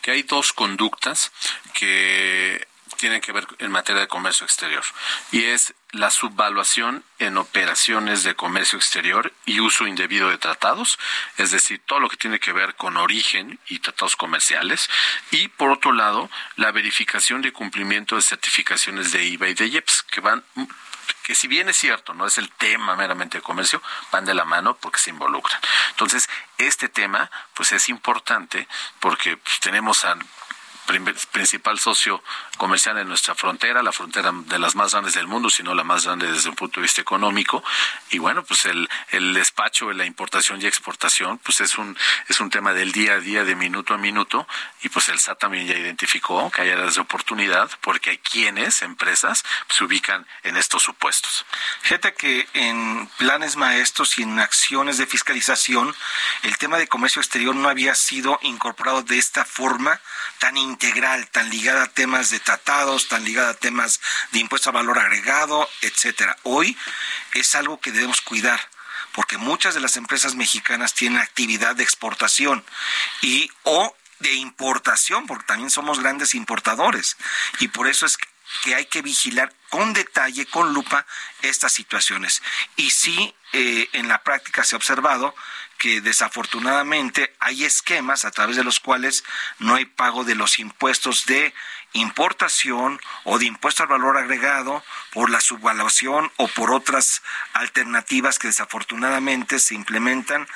[0.00, 1.32] que hay dos conductas
[1.74, 4.82] que tienen que ver en materia de comercio exterior
[5.30, 10.98] y es la subvaluación en operaciones de comercio exterior y uso indebido de tratados,
[11.38, 14.90] es decir, todo lo que tiene que ver con origen y tratados comerciales,
[15.30, 20.02] y por otro lado, la verificación de cumplimiento de certificaciones de IVA y de IEPS,
[20.02, 20.44] que van
[21.22, 23.82] que si bien es cierto, no es el tema meramente de comercio,
[24.12, 25.60] van de la mano porque se involucran.
[25.90, 26.28] Entonces,
[26.58, 28.68] este tema, pues es importante
[29.00, 30.16] porque pues, tenemos a
[30.86, 32.22] principal socio
[32.56, 36.04] comercial en nuestra frontera, la frontera de las más grandes del mundo, sino la más
[36.04, 37.62] grande desde un punto de vista económico.
[38.10, 41.96] Y bueno, pues el, el despacho, la importación y exportación, pues es un,
[42.28, 44.46] es un tema del día a día, de minuto a minuto.
[44.82, 48.82] Y pues el SAT también ya identificó que hay áreas de oportunidad porque hay quienes,
[48.82, 51.44] empresas, se ubican en estos supuestos.
[51.82, 55.94] Fíjate que en planes maestros y en acciones de fiscalización,
[56.42, 60.00] el tema de comercio exterior no había sido incorporado de esta forma
[60.38, 64.00] tan integral, tan ligada a temas de tratados, tan ligada a temas
[64.32, 66.36] de impuesto a valor agregado, etcétera.
[66.42, 66.76] Hoy
[67.32, 68.60] es algo que debemos cuidar
[69.12, 72.62] porque muchas de las empresas mexicanas tienen actividad de exportación
[73.22, 77.16] y o de importación, porque también somos grandes importadores
[77.58, 78.18] y por eso es
[78.62, 81.06] que hay que vigilar con detalle, con lupa,
[81.42, 82.42] estas situaciones.
[82.76, 85.34] Y sí, eh, en la práctica se ha observado
[85.78, 89.24] que desafortunadamente hay esquemas a través de los cuales
[89.58, 91.52] no hay pago de los impuestos de
[91.96, 94.82] importación o de impuesto al valor agregado
[95.12, 100.46] por la subvaluación o por otras alternativas que desafortunadamente se implementan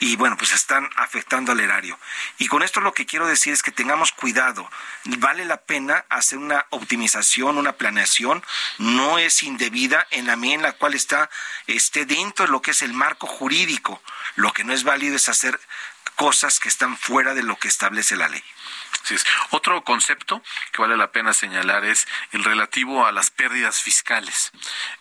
[0.00, 1.98] y bueno, pues están afectando al erario.
[2.38, 4.70] Y con esto lo que quiero decir es que tengamos cuidado.
[5.04, 8.44] Vale la pena hacer una optimización, una planeación,
[8.78, 11.30] no es indebida en la medida en la cual está
[11.66, 14.00] esté dentro de lo que es el marco jurídico.
[14.36, 15.58] Lo que no es válido es hacer
[16.16, 18.42] cosas que están fuera de lo que establece la ley.
[19.50, 24.52] Otro concepto que vale la pena señalar es el relativo a las pérdidas fiscales.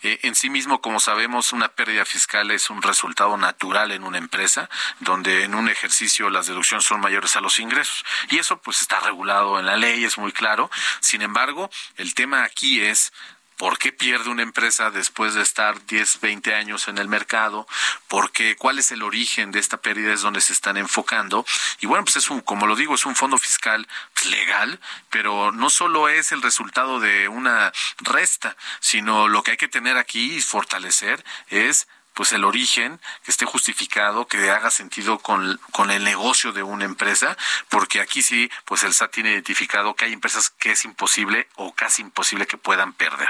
[0.04, 4.18] Eh, en sí mismo, como sabemos, una pérdida fiscal es un resultado natural en una
[4.18, 4.70] empresa,
[5.00, 8.06] donde en un ejercicio las deducciones son mayores a los ingresos.
[8.30, 10.70] Y eso pues está regulado en la ley, es muy claro.
[11.02, 13.12] Sin embargo, el tema aquí es
[13.58, 17.68] ¿Por qué pierde una empresa después de estar 10, 20 años en el mercado?
[18.08, 18.56] ¿Por qué?
[18.56, 20.14] ¿Cuál es el origen de esta pérdida?
[20.14, 21.44] Es donde se están enfocando.
[21.80, 23.88] Y bueno, pues es un, como lo digo, es un fondo fiscal
[24.26, 29.68] legal, pero no solo es el resultado de una resta, sino lo que hay que
[29.68, 31.88] tener aquí y fortalecer es
[32.18, 36.84] pues el origen, que esté justificado, que haga sentido con, con el negocio de una
[36.84, 37.38] empresa,
[37.70, 41.76] porque aquí sí, pues el SAT tiene identificado que hay empresas que es imposible o
[41.76, 43.30] casi imposible que puedan perder.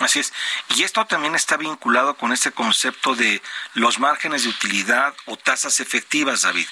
[0.00, 0.34] Así es.
[0.74, 3.40] Y esto también está vinculado con ese concepto de
[3.72, 6.68] los márgenes de utilidad o tasas efectivas, David,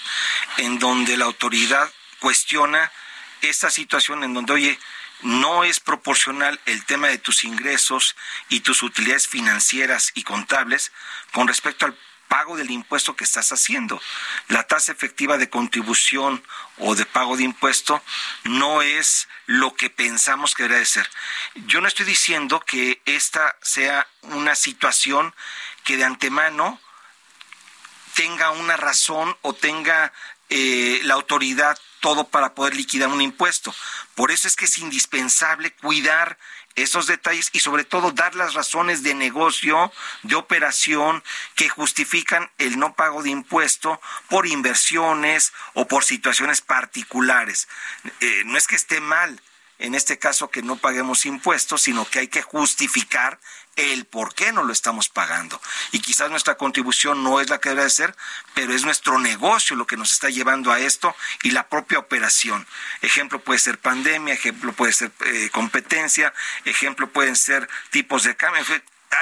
[0.59, 2.93] en donde la autoridad cuestiona
[3.41, 4.79] esta situación en donde, oye,
[5.25, 8.15] no es proporcional el tema de tus ingresos
[8.49, 10.93] y tus utilidades financieras y contables
[11.33, 11.97] con respecto al
[12.29, 14.01] pago del impuesto que estás haciendo.
[14.49, 16.45] La tasa efectiva de contribución
[16.79, 18.03] o de pago de impuesto
[18.45, 21.09] no es lo que pensamos que debe ser.
[21.55, 25.35] Yo no estoy diciendo que esta sea una situación
[25.85, 26.81] que de antemano
[28.15, 30.13] tenga una razón o tenga
[30.51, 33.75] eh, la autoridad todo para poder liquidar un impuesto.
[34.15, 36.37] Por eso es que es indispensable cuidar
[36.75, 39.91] esos detalles y sobre todo dar las razones de negocio,
[40.23, 47.69] de operación que justifican el no pago de impuesto por inversiones o por situaciones particulares.
[48.21, 49.41] Eh, no es que esté mal
[49.79, 53.41] en este caso que no paguemos impuestos, sino que hay que justificar
[53.77, 55.61] el por qué no lo estamos pagando.
[55.93, 58.15] Y quizás nuestra contribución no es la que debe ser,
[58.55, 62.67] pero es nuestro negocio lo que nos está llevando a esto y la propia operación.
[63.03, 66.33] Ejemplo puede ser pandemia, ejemplo puede ser eh, competencia,
[66.65, 68.65] ejemplo pueden ser tipos de cambio.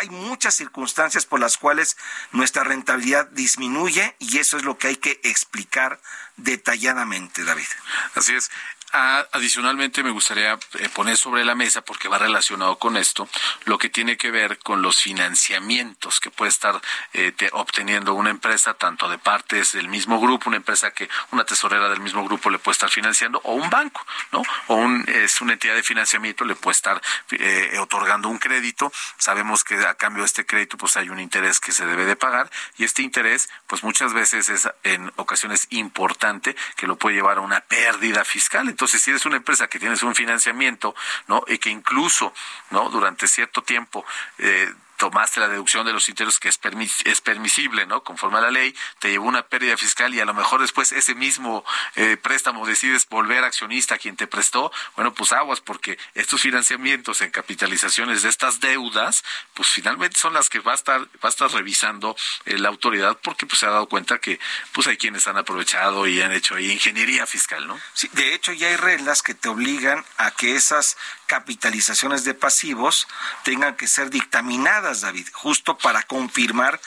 [0.00, 1.96] Hay muchas circunstancias por las cuales
[2.30, 6.00] nuestra rentabilidad disminuye y eso es lo que hay que explicar
[6.36, 7.66] detalladamente, David.
[8.14, 8.50] Así es
[8.92, 13.28] adicionalmente, me gustaría eh, poner sobre la mesa, porque va relacionado con esto,
[13.64, 16.80] lo que tiene que ver con los financiamientos que puede estar
[17.14, 21.88] eh, obteniendo una empresa, tanto de partes del mismo grupo, una empresa que una tesorera
[21.88, 24.42] del mismo grupo le puede estar financiando, o un banco, ¿no?
[24.66, 27.00] O un, es una entidad de financiamiento, le puede estar
[27.30, 28.92] eh, otorgando un crédito.
[29.16, 32.16] Sabemos que a cambio de este crédito, pues hay un interés que se debe de
[32.16, 37.38] pagar, y este interés, pues muchas veces es en ocasiones importante, que lo puede llevar
[37.38, 38.68] a una pérdida fiscal.
[38.68, 40.94] Entonces, si eres una empresa que tienes un financiamiento,
[41.28, 41.42] ¿no?
[41.46, 42.32] Y que incluso,
[42.70, 42.90] ¿no?
[42.90, 44.04] Durante cierto tiempo
[44.38, 46.60] eh, tomaste la deducción de los intereses que es,
[47.04, 48.04] es permisible, ¿no?
[48.04, 51.16] Conforme a la ley, te llevó una pérdida fiscal y a lo mejor después ese
[51.16, 51.64] mismo
[51.96, 57.20] eh, préstamo decides volver accionista a quien te prestó, bueno, pues aguas, porque estos financiamientos
[57.20, 61.28] en capitalizaciones de estas deudas, pues finalmente son las que va a estar, va a
[61.30, 64.38] estar revisando eh, la autoridad porque pues se ha dado cuenta que
[64.70, 67.76] pues hay quienes han aprovechado y han hecho ingeniería fiscal, ¿no?
[67.92, 70.96] Sí, de hecho ya hay reglas que te obligan a que esas
[71.32, 73.08] capitalizaciones de pasivos
[73.42, 76.78] tengan que ser dictaminadas, David, justo para confirmar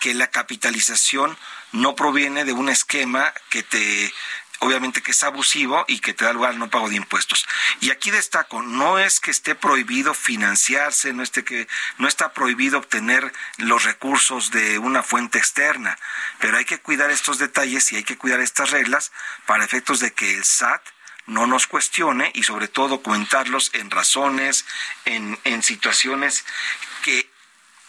[0.00, 1.38] que la capitalización
[1.70, 4.12] no proviene de un esquema que te
[4.58, 7.46] obviamente que es abusivo y que te da lugar al no pago de impuestos.
[7.80, 11.68] Y aquí destaco, no es que esté prohibido financiarse, no, esté que,
[11.98, 15.96] no está prohibido obtener los recursos de una fuente externa,
[16.40, 19.12] pero hay que cuidar estos detalles y hay que cuidar estas reglas
[19.46, 20.82] para efectos de que el SAT
[21.32, 24.64] no nos cuestione y sobre todo comentarlos en razones,
[25.04, 26.44] en, en situaciones
[27.02, 27.30] que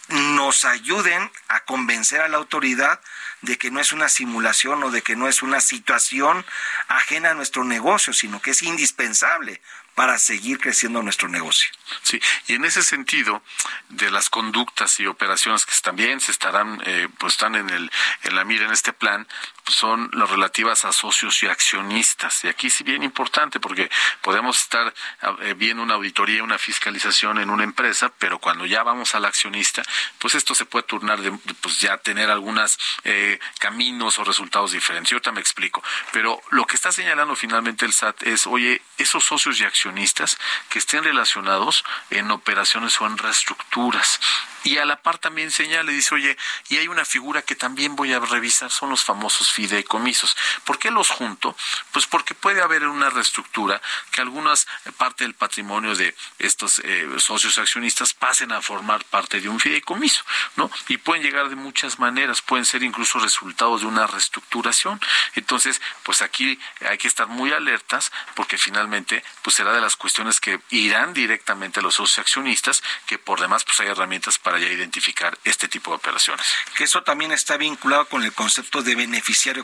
[0.10, 3.00] nos ayuden a convencer a la autoridad
[3.42, 6.46] de que no es una simulación o de que no es una situación
[6.88, 9.62] ajena a nuestro negocio, sino que es indispensable
[9.96, 11.70] para seguir creciendo nuestro negocio.
[12.02, 13.44] Sí, y en ese sentido,
[13.90, 17.92] de las conductas y operaciones que también se estarán, eh, pues están en, el,
[18.24, 19.28] en la mira en este plan,
[19.68, 22.44] son las relativas a socios y accionistas.
[22.44, 23.90] Y aquí sí bien importante, porque
[24.22, 24.94] podemos estar
[25.42, 29.84] eh, viendo una auditoría, una fiscalización en una empresa, pero cuando ya vamos al accionista,
[30.20, 35.10] pues esto se puede turnar de, pues ya tener algunos eh, caminos o resultados diferentes.
[35.10, 35.84] Yo ahorita me explico.
[36.12, 40.38] Pero lo que está señalando finalmente el SAT es, oye, esos socios y accionistas
[40.70, 44.20] que estén relacionados en operaciones o en reestructuras
[44.66, 46.38] Y a la par también señala y dice, oye,
[46.70, 50.36] y hay una figura que también voy a revisar, son los famosos fideicomisos.
[50.66, 51.56] ¿Por qué los junto?
[51.92, 53.82] Pues porque puede haber una reestructura
[54.12, 59.40] que algunas eh, parte del patrimonio de estos eh, socios accionistas pasen a formar parte
[59.40, 60.24] de un fideicomiso,
[60.56, 60.70] ¿no?
[60.88, 65.00] Y pueden llegar de muchas maneras, pueden ser incluso resultados de una reestructuración.
[65.36, 70.40] Entonces, pues aquí hay que estar muy alertas porque finalmente pues será de las cuestiones
[70.40, 74.68] que irán directamente a los socios accionistas, que por demás pues hay herramientas para ya
[74.68, 76.46] identificar este tipo de operaciones.
[76.76, 78.96] Que eso también está vinculado con el concepto de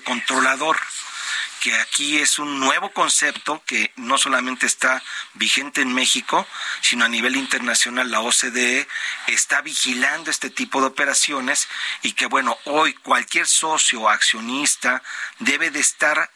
[0.04, 0.78] controlador
[1.62, 5.04] que aquí es un nuevo concepto que no solamente está
[5.34, 6.48] vigente en México,
[6.82, 8.10] sino a nivel internacional.
[8.10, 8.88] La OCDE
[9.28, 11.68] está vigilando este tipo de operaciones
[12.02, 15.04] y que bueno, hoy cualquier socio accionista
[15.40, 16.32] debe de estar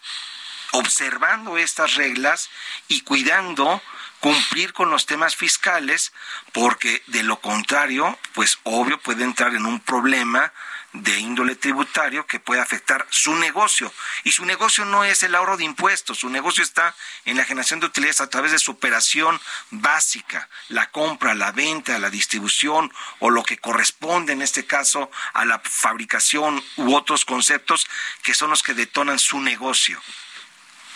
[0.71, 2.49] observando estas reglas
[2.87, 3.81] y cuidando
[4.19, 6.13] cumplir con los temas fiscales,
[6.53, 10.53] porque de lo contrario, pues obvio puede entrar en un problema
[10.93, 13.91] de índole tributario que puede afectar su negocio.
[14.23, 17.79] Y su negocio no es el ahorro de impuestos, su negocio está en la generación
[17.79, 19.39] de utilidades a través de su operación
[19.71, 25.45] básica, la compra, la venta, la distribución o lo que corresponde en este caso a
[25.45, 27.87] la fabricación u otros conceptos
[28.21, 30.01] que son los que detonan su negocio.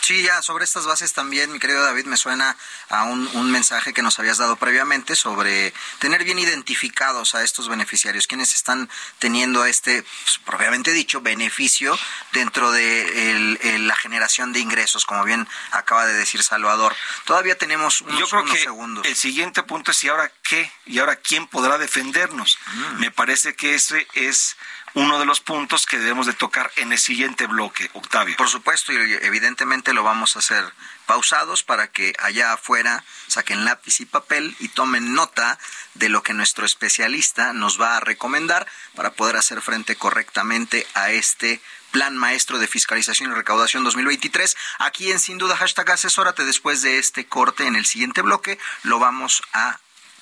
[0.07, 2.55] Sí, ya sobre estas bases también, mi querido David, me suena
[2.87, 7.67] a un, un, mensaje que nos habías dado previamente sobre tener bien identificados a estos
[7.67, 8.89] beneficiarios, quienes están
[9.19, 11.99] teniendo este, pues, propiamente dicho, beneficio
[12.31, 16.95] dentro de el, el, la generación de ingresos, como bien acaba de decir Salvador.
[17.25, 19.05] Todavía tenemos unos, Yo creo unos que segundos.
[19.05, 20.71] El siguiente punto es, ¿y ahora qué?
[20.85, 22.57] ¿Y ahora quién podrá defendernos?
[22.65, 22.99] Mm.
[23.01, 24.55] Me parece que ese es
[24.97, 28.35] uno de los puntos que debemos de tocar en el siguiente bloque, Octavio.
[28.35, 30.73] Por supuesto, y evidentemente lo vamos a hacer
[31.05, 35.59] pausados para que allá afuera saquen lápiz y papel y tomen nota
[35.93, 41.11] de lo que nuestro especialista nos va a recomendar para poder hacer frente correctamente a
[41.11, 44.57] este Plan Maestro de Fiscalización y Recaudación 2023.
[44.79, 48.57] Aquí en Sin Duda, hashtag asesórate después de este corte en el siguiente bloque.
[48.81, 49.79] Lo vamos a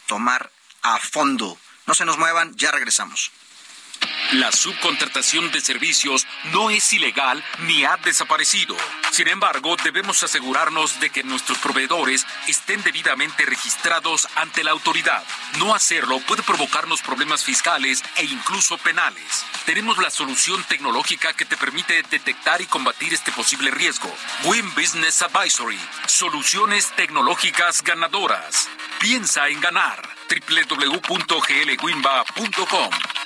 [0.08, 0.52] tomar
[0.82, 1.58] a fondo.
[1.88, 3.32] No se nos muevan, ya regresamos.
[4.34, 8.76] La subcontratación de servicios no es ilegal ni ha desaparecido.
[9.12, 15.24] Sin embargo, debemos asegurarnos de que nuestros proveedores estén debidamente registrados ante la autoridad.
[15.60, 19.46] No hacerlo puede provocarnos problemas fiscales e incluso penales.
[19.66, 24.14] Tenemos la solución tecnológica que te permite detectar y combatir este posible riesgo.
[24.44, 25.80] Win Business Advisory.
[26.08, 28.68] Soluciones tecnológicas ganadoras.
[29.00, 30.02] Piensa en ganar.
[30.28, 33.25] www.glwinba.com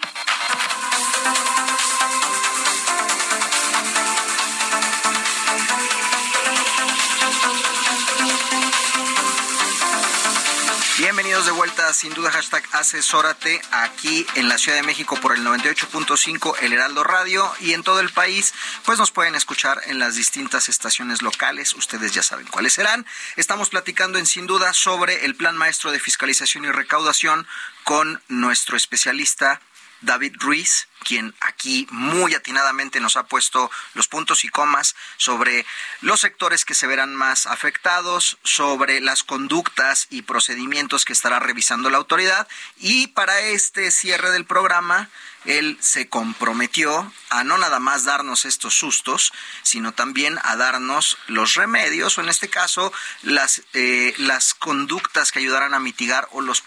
[11.00, 15.46] Bienvenidos de vuelta, sin duda, hashtag asesórate aquí en la Ciudad de México por el
[15.46, 18.54] 98.5 El Heraldo Radio y en todo el país,
[18.86, 23.06] pues nos pueden escuchar en las distintas estaciones locales, ustedes ya saben cuáles serán.
[23.38, 27.48] Estamos platicando en Sin Duda sobre el Plan Maestro de Fiscalización y Recaudación
[27.86, 29.62] con nuestro especialista
[30.02, 35.66] David Ruiz, quien aquí muy atinadamente nos ha puesto los puntos y comas sobre
[36.02, 41.90] los sectores que se verán más afectados, sobre las conductas y procedimientos que estará revisando
[41.90, 42.48] la autoridad.
[42.78, 45.10] Y para este cierre del programa,
[45.46, 49.32] él se comprometió a no nada más darnos estos sustos,
[49.64, 52.92] sino también a darnos los remedios, o en este caso,
[53.24, 56.64] las, eh, las conductas que ayudarán a mitigar o los,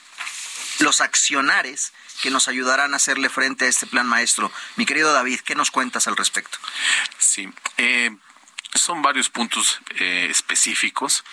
[0.78, 1.92] los accionares
[2.22, 4.50] que nos ayudarán a hacerle frente a este plan maestro.
[4.76, 6.56] Mi querido David, ¿qué nos cuentas al respecto?
[7.18, 8.16] Sí, eh,
[8.74, 11.24] son varios puntos eh, específicos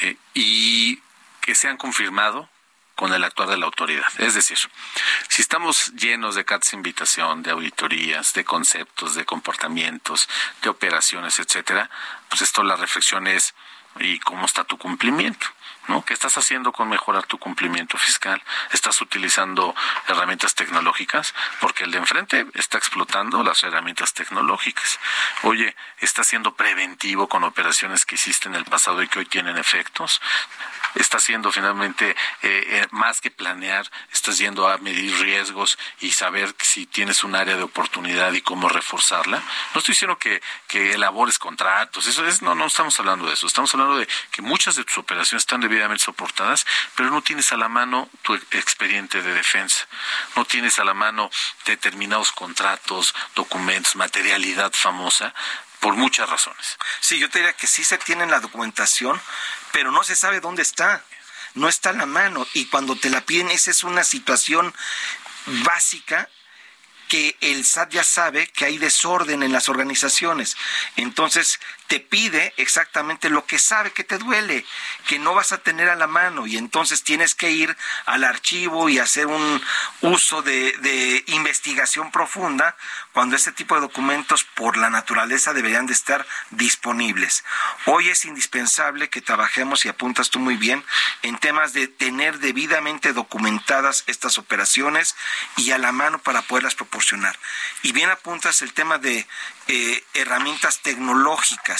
[0.00, 1.00] eh, y
[1.40, 2.50] que se han confirmado
[2.96, 4.08] con el actuar de la autoridad.
[4.18, 4.58] Es decir,
[5.28, 10.28] si estamos llenos de cartas de invitación, de auditorías, de conceptos, de comportamientos,
[10.62, 11.88] de operaciones, etcétera,
[12.28, 13.54] pues esto la reflexión es
[14.00, 15.46] ¿y cómo está tu cumplimiento?
[16.06, 18.40] ¿Qué estás haciendo con mejorar tu cumplimiento fiscal?
[18.72, 19.74] ¿Estás utilizando
[20.06, 21.34] herramientas tecnológicas?
[21.60, 25.00] Porque el de enfrente está explotando las herramientas tecnológicas.
[25.42, 29.58] Oye, ¿estás siendo preventivo con operaciones que hiciste en el pasado y que hoy tienen
[29.58, 30.20] efectos?
[30.94, 33.90] ¿Estás siendo finalmente eh, eh, más que planear?
[34.12, 38.68] ¿Estás yendo a medir riesgos y saber si tienes un área de oportunidad y cómo
[38.68, 39.38] reforzarla?
[39.74, 43.46] No estoy diciendo que, que elabores contratos, eso es, no, no estamos hablando de eso.
[43.46, 47.52] Estamos hablando de que muchas de tus operaciones están de debidamente soportadas, pero no tienes
[47.52, 49.86] a la mano tu expediente de defensa,
[50.34, 51.30] no tienes a la mano
[51.64, 55.34] determinados contratos, documentos, materialidad famosa,
[55.80, 56.78] por muchas razones.
[57.00, 59.20] Sí, yo te diría que sí se tiene la documentación,
[59.72, 61.04] pero no se sabe dónde está.
[61.54, 64.74] No está a la mano y cuando te la piden esa es una situación
[65.46, 66.28] básica
[67.08, 70.56] que el SAT ya sabe que hay desorden en las organizaciones.
[70.96, 74.64] Entonces, te pide exactamente lo que sabe que te duele,
[75.06, 77.76] que no vas a tener a la mano y entonces tienes que ir
[78.06, 79.62] al archivo y hacer un
[80.00, 82.76] uso de, investigación profunda
[83.12, 87.44] cuando ese tipo de documentos por la naturaleza deberían de estar disponibles.
[87.86, 90.84] Hoy es indispensable que trabajemos, y apuntas tú muy bien,
[91.22, 95.14] en temas de tener debidamente documentadas estas operaciones
[95.56, 97.38] y a la mano para poderlas proporcionar.
[97.82, 99.26] Y bien apuntas el tema de
[99.68, 101.75] eh, herramientas tecnológicas.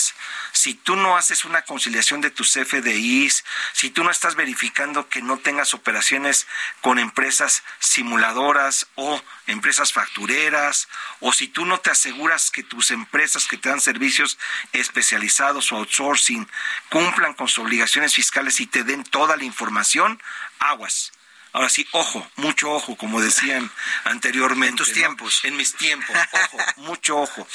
[0.53, 5.23] Si tú no haces una conciliación de tus FDIs, si tú no estás verificando que
[5.23, 6.47] no tengas operaciones
[6.81, 10.89] con empresas simuladoras o empresas factureras,
[11.21, 14.39] o si tú no te aseguras que tus empresas que te dan servicios
[14.73, 16.49] especializados o outsourcing
[16.91, 20.21] cumplan con sus obligaciones fiscales y te den toda la información,
[20.59, 21.13] aguas
[21.57, 23.71] Ahora sí, ojo, mucho ojo, como decían
[24.05, 24.73] anteriormente.
[24.73, 25.41] En tus tiempos.
[25.43, 27.49] En mis tiempos, ojo, mucho ojo.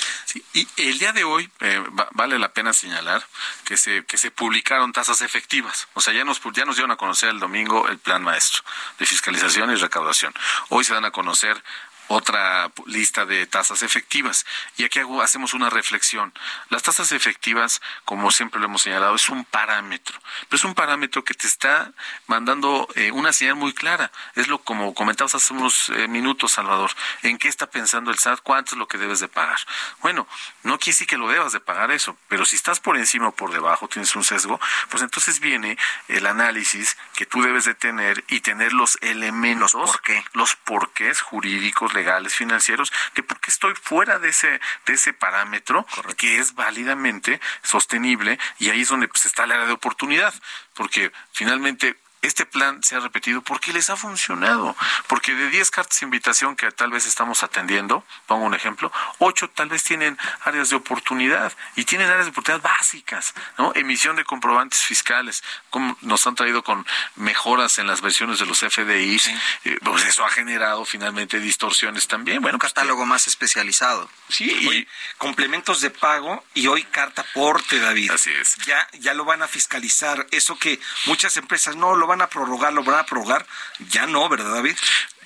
[0.53, 1.83] y el día de hoy eh,
[2.13, 3.23] vale la pena señalar
[3.63, 5.87] que se, que se publicaron tasas efectivas.
[5.93, 8.63] O sea, ya nos, ya nos dieron a conocer el domingo el plan maestro
[8.97, 10.33] de fiscalización y recaudación.
[10.69, 11.63] Hoy se dan a conocer
[12.11, 14.45] otra lista de tasas efectivas.
[14.77, 16.33] Y aquí hacemos una reflexión.
[16.69, 21.23] Las tasas efectivas, como siempre lo hemos señalado, es un parámetro, pero es un parámetro
[21.23, 21.91] que te está
[22.27, 24.11] mandando eh, una señal muy clara.
[24.35, 26.91] Es lo como comentabas hace unos eh, minutos, Salvador.
[27.23, 28.39] ¿En qué está pensando el SAT?
[28.43, 29.59] ¿Cuánto es lo que debes de pagar?
[30.01, 30.27] Bueno,
[30.63, 33.31] no quiere decir que lo debas de pagar eso, pero si estás por encima o
[33.31, 34.59] por debajo, tienes un sesgo,
[34.89, 40.01] pues entonces viene el análisis que tú debes de tener y tener los elementos, por
[40.01, 42.00] qué, los porqués jurídicos, legales,
[42.35, 45.85] financieros, de por qué estoy fuera de ese, de ese parámetro
[46.17, 50.33] que es válidamente sostenible y ahí es donde pues, está el área de oportunidad,
[50.73, 54.75] porque finalmente este plan se ha repetido porque les ha funcionado.
[55.07, 59.49] Porque de 10 cartas de invitación que tal vez estamos atendiendo, pongo un ejemplo, 8
[59.49, 63.71] tal vez tienen áreas de oportunidad y tienen áreas de oportunidad básicas, ¿no?
[63.75, 68.59] Emisión de comprobantes fiscales, como nos han traído con mejoras en las versiones de los
[68.59, 69.27] FDIs,
[69.65, 72.41] eh, pues eso ha generado finalmente distorsiones también.
[72.41, 74.09] Bueno, un pues, catálogo más especializado.
[74.29, 78.11] Sí, y complementos de pago y hoy carta porte, David.
[78.11, 78.55] Así es.
[78.65, 80.27] Ya, ya lo van a fiscalizar.
[80.31, 83.45] Eso que muchas empresas no lo van a prorrogar, lo van a prorrogar.
[83.89, 84.75] Ya no, ¿verdad, David?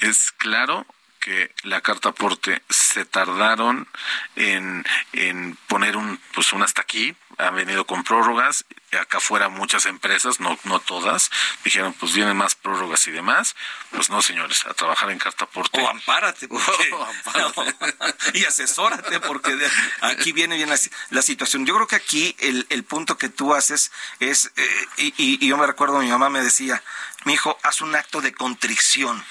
[0.01, 0.85] Es claro
[1.25, 3.87] que la carta aporte se tardaron
[4.35, 9.87] en, en poner un pues un hasta aquí, han venido con prórrogas, acá fuera muchas
[9.87, 11.31] empresas, no, no todas,
[11.63, 13.55] dijeron pues vienen más prórrogas y demás,
[13.89, 15.81] pues no señores, a trabajar en carta aporte.
[15.81, 16.47] O ampárate,
[18.35, 19.57] y asesórate, porque
[20.01, 21.65] aquí viene bien la, situación.
[21.65, 25.57] Yo creo que aquí el, el punto que tú haces es, eh, y, y yo
[25.57, 26.83] me recuerdo, mi mamá me decía,
[27.23, 29.25] mi hijo, haz un acto de contrición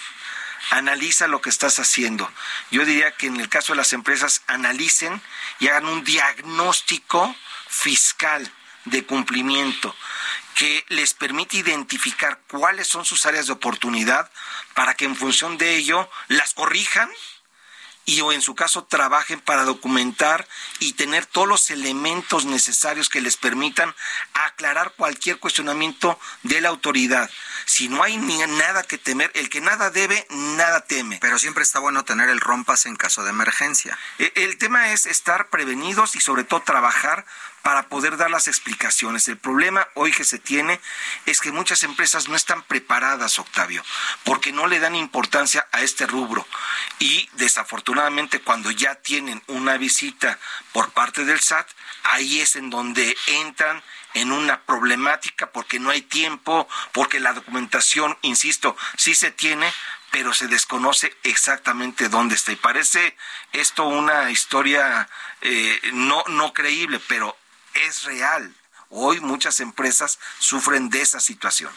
[0.71, 2.31] analiza lo que estás haciendo.
[2.71, 5.21] Yo diría que en el caso de las empresas, analicen
[5.59, 7.35] y hagan un diagnóstico
[7.69, 8.51] fiscal
[8.85, 9.95] de cumplimiento
[10.55, 14.31] que les permite identificar cuáles son sus áreas de oportunidad
[14.75, 17.11] para que en función de ello las corrijan
[18.07, 20.47] y o en su caso trabajen para documentar
[20.79, 23.95] y tener todos los elementos necesarios que les permitan
[24.35, 27.31] aclarar cualquier cuestionamiento de la autoridad.
[27.65, 31.19] Si no hay ni nada que temer, el que nada debe, nada teme.
[31.21, 33.99] Pero siempre está bueno tener el rompas en caso de emergencia.
[34.19, 37.25] E, el tema es estar prevenidos y sobre todo trabajar
[37.65, 39.27] para poder dar las explicaciones.
[39.27, 40.79] El problema hoy que se tiene
[41.25, 43.83] es que muchas empresas no están preparadas, Octavio,
[44.23, 46.47] porque no le dan importancia a este rubro.
[46.99, 50.39] Y desafortunadamente cuando ya tienen una visita
[50.73, 51.67] por parte del SAT,
[52.03, 53.83] ahí es en donde entran
[54.15, 59.73] en una problemática porque no hay tiempo, porque la documentación, insisto, sí se tiene,
[60.11, 62.53] pero se desconoce exactamente dónde está.
[62.53, 63.17] Y parece
[63.53, 65.09] esto una historia
[65.41, 67.37] eh, no, no creíble, pero
[67.75, 68.55] es real.
[68.91, 71.73] Hoy muchas empresas sufren de esa situación.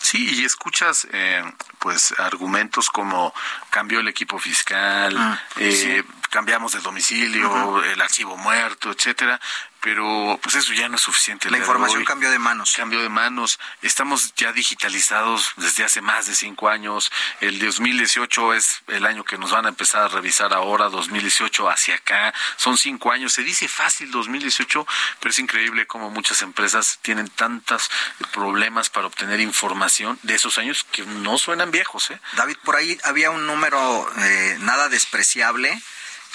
[0.00, 1.42] Sí, y escuchas eh,
[1.78, 3.34] pues argumentos como
[3.70, 9.40] cambió el equipo fiscal, ah, eh, cambiamos de domicilio, el archivo muerto, etcétera,
[9.80, 11.50] pero pues eso ya no es suficiente.
[11.50, 12.74] La información cambió de manos.
[12.76, 13.58] Cambió de manos.
[13.82, 17.12] Estamos ya digitalizados desde hace más de cinco años.
[17.40, 21.94] El 2018 es el año que nos van a empezar a revisar ahora, 2018 hacia
[21.94, 22.34] acá.
[22.56, 23.32] Son cinco años.
[23.32, 24.86] Se dice fácil 2018,
[25.20, 27.90] pero es increíble cómo muchas empresas tienen tantos
[28.32, 32.10] problemas para obtener información de esos años que no suenan viejos.
[32.10, 32.20] ¿eh?
[32.32, 35.80] David, por ahí había un número eh, nada despreciable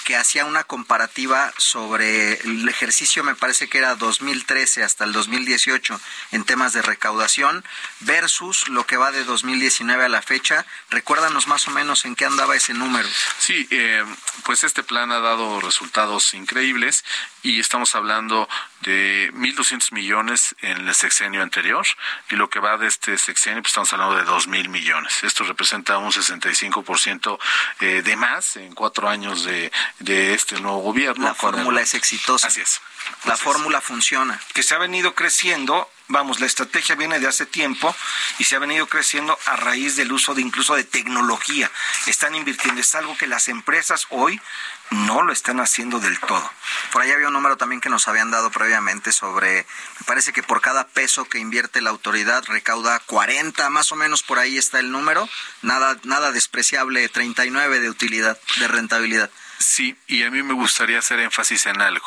[0.04, 6.00] que hacía una comparativa sobre el ejercicio, me parece que era 2013 hasta el 2018
[6.32, 7.64] en temas de recaudación
[8.00, 10.66] versus lo que va de 2019 a la fecha.
[10.90, 13.08] Recuérdanos más o menos en qué andaba ese número.
[13.38, 14.04] Sí, eh,
[14.44, 17.04] pues este plan ha dado resultados increíbles
[17.42, 18.48] y estamos hablando
[18.84, 21.84] de 1.200 millones en el sexenio anterior
[22.30, 25.24] y lo que va de este sexenio, pues estamos hablando de 2.000 millones.
[25.24, 27.38] Esto representa un 65%
[27.80, 31.24] eh, de más en cuatro años de, de este nuevo gobierno.
[31.24, 32.48] La fórmula es exitosa.
[32.48, 32.80] Así es.
[33.24, 34.38] La fórmula funciona.
[34.52, 37.94] Que se ha venido creciendo vamos, la estrategia viene de hace tiempo
[38.38, 41.70] y se ha venido creciendo a raíz del uso de incluso de tecnología.
[42.06, 44.40] Están invirtiendo, es algo que las empresas hoy
[44.94, 46.50] no lo están haciendo del todo.
[46.92, 49.66] Por ahí había un número también que nos habían dado previamente sobre,
[50.00, 54.22] me parece que por cada peso que invierte la autoridad recauda 40, más o menos
[54.22, 55.28] por ahí está el número,
[55.62, 59.30] nada, nada despreciable, 39 de utilidad, de rentabilidad.
[59.58, 62.06] Sí, y a mí me gustaría hacer énfasis en algo.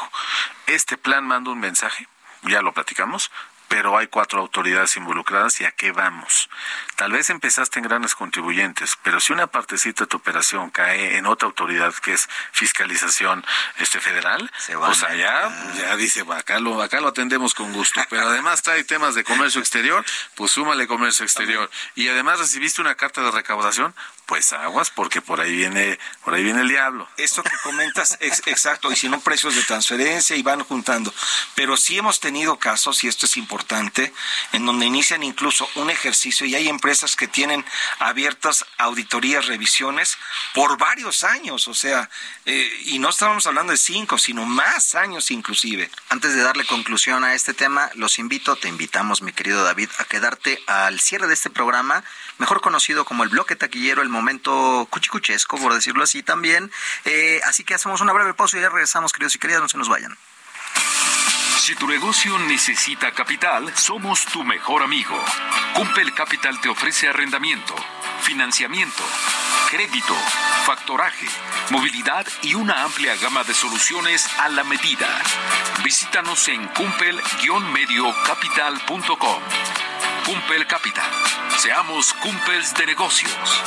[0.68, 2.08] Este plan manda un mensaje,
[2.44, 3.32] ya lo platicamos,
[3.68, 6.50] pero hay cuatro autoridades involucradas y a qué vamos.
[6.98, 11.28] Tal vez empezaste en grandes contribuyentes, pero si una partecita de tu operación cae en
[11.28, 13.46] otra autoridad que es fiscalización
[13.78, 18.02] este federal, pues allá ya dice, acá lo, acá lo atendemos con gusto.
[18.10, 21.70] Pero además trae temas de comercio exterior, pues súmale comercio exterior.
[21.94, 23.94] Y además recibiste una carta de recaudación,
[24.26, 27.08] pues aguas porque por ahí viene por ahí viene el diablo.
[27.18, 31.14] Esto que comentas es exacto y si no precios de transferencia y van juntando.
[31.54, 34.12] Pero sí hemos tenido casos y esto es importante
[34.52, 36.87] en donde inician incluso un ejercicio y hay empresas
[37.18, 37.66] que tienen
[38.00, 40.18] abiertas auditorías, revisiones
[40.54, 42.10] por varios años, o sea,
[42.46, 45.90] eh, y no estábamos hablando de cinco, sino más años inclusive.
[46.10, 50.06] Antes de darle conclusión a este tema, los invito, te invitamos, mi querido David, a
[50.06, 52.06] quedarte al cierre de este programa,
[52.38, 56.72] mejor conocido como el bloque taquillero, el momento cuchicuchesco, por decirlo así también.
[57.04, 59.78] Eh, así que hacemos una breve pausa y ya regresamos, queridos y queridas, no se
[59.78, 60.18] nos vayan.
[61.58, 65.16] Si tu negocio necesita capital, somos tu mejor amigo.
[65.74, 67.76] Cumpel Capital te ofrece arrendamiento,
[68.22, 69.04] financiamiento,
[69.70, 70.16] crédito,
[70.66, 71.28] factoraje,
[71.72, 75.10] movilidad y una amplia gama de soluciones a la medida.
[75.84, 79.42] Visítanos en cumpel-mediocapital.com.
[80.26, 81.12] Cumpel Capital.
[81.58, 83.64] Seamos cumpels de negocios.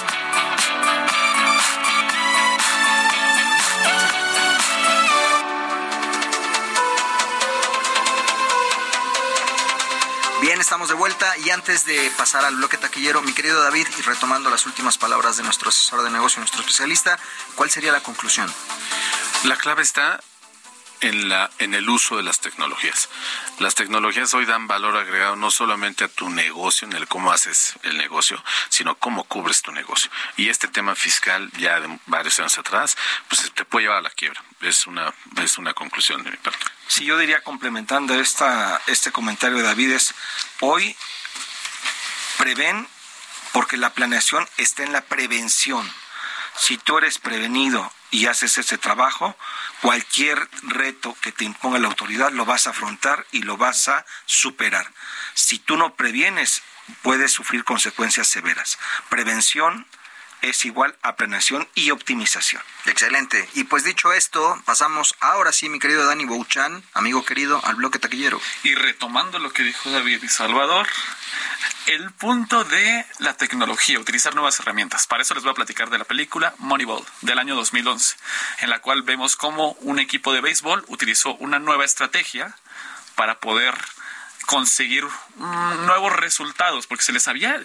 [10.60, 14.50] Estamos de vuelta y antes de pasar al bloque taquillero, mi querido David, y retomando
[14.50, 17.18] las últimas palabras de nuestro asesor de negocio, nuestro especialista,
[17.54, 18.52] ¿cuál sería la conclusión?
[19.44, 20.20] La clave está
[21.00, 23.08] en, la, en el uso de las tecnologías.
[23.58, 27.76] Las tecnologías hoy dan valor agregado no solamente a tu negocio, en el cómo haces
[27.82, 30.10] el negocio, sino cómo cubres tu negocio.
[30.36, 32.98] Y este tema fiscal, ya de varios años atrás,
[33.28, 34.44] pues te puede llevar a la quiebra.
[34.60, 36.66] Es una, es una conclusión de mi parte.
[36.90, 40.12] Sí, yo diría complementando esta, este comentario de David es,
[40.58, 40.96] hoy
[42.36, 42.84] prevén
[43.52, 45.88] porque la planeación está en la prevención.
[46.56, 49.36] Si tú eres prevenido y haces ese trabajo,
[49.82, 54.04] cualquier reto que te imponga la autoridad lo vas a afrontar y lo vas a
[54.26, 54.92] superar.
[55.34, 56.64] Si tú no previenes,
[57.02, 58.80] puedes sufrir consecuencias severas.
[59.08, 59.86] Prevención
[60.42, 62.62] es igual a planeación y optimización.
[62.86, 63.48] Excelente.
[63.54, 67.98] Y pues dicho esto, pasamos ahora sí, mi querido Dani Bouchan, amigo querido, al bloque
[67.98, 68.40] taquillero.
[68.62, 70.86] Y retomando lo que dijo David y Salvador,
[71.86, 75.06] el punto de la tecnología, utilizar nuevas herramientas.
[75.06, 78.16] Para eso les voy a platicar de la película Moneyball del año 2011,
[78.60, 82.54] en la cual vemos cómo un equipo de béisbol utilizó una nueva estrategia
[83.14, 83.74] para poder
[84.46, 85.04] conseguir
[85.40, 87.58] nuevos resultados, porque se les había,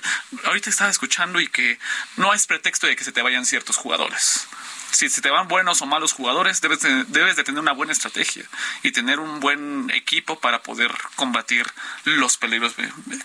[0.46, 1.78] ahorita estaba escuchando y que
[2.18, 4.48] no es pretexto de que se te vayan ciertos jugadores.
[4.92, 7.92] Si se te van buenos o malos jugadores, debes de, debes de tener una buena
[7.92, 8.46] estrategia
[8.82, 11.68] y tener un buen equipo para poder combatir
[12.06, 12.76] los peligros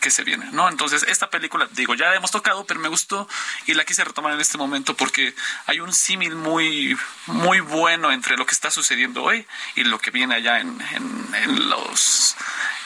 [0.01, 0.69] que se vienen, ¿no?
[0.69, 3.29] Entonces, esta película, digo, ya hemos tocado, pero me gustó
[3.67, 5.33] y la quise retomar en este momento porque
[5.67, 9.47] hay un símil muy, muy bueno entre lo que está sucediendo hoy
[9.77, 12.37] y lo que viene allá en, en los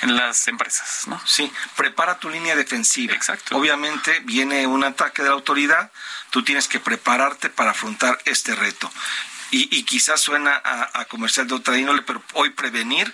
[0.05, 1.21] en las empresas, ¿no?
[1.25, 3.15] Sí, prepara tu línea defensiva.
[3.15, 3.57] Exacto.
[3.57, 5.91] Obviamente viene un ataque de la autoridad,
[6.31, 8.91] tú tienes que prepararte para afrontar este reto.
[9.51, 13.13] Y, y quizás suena a, a, comercial de otra índole, pero hoy prevenir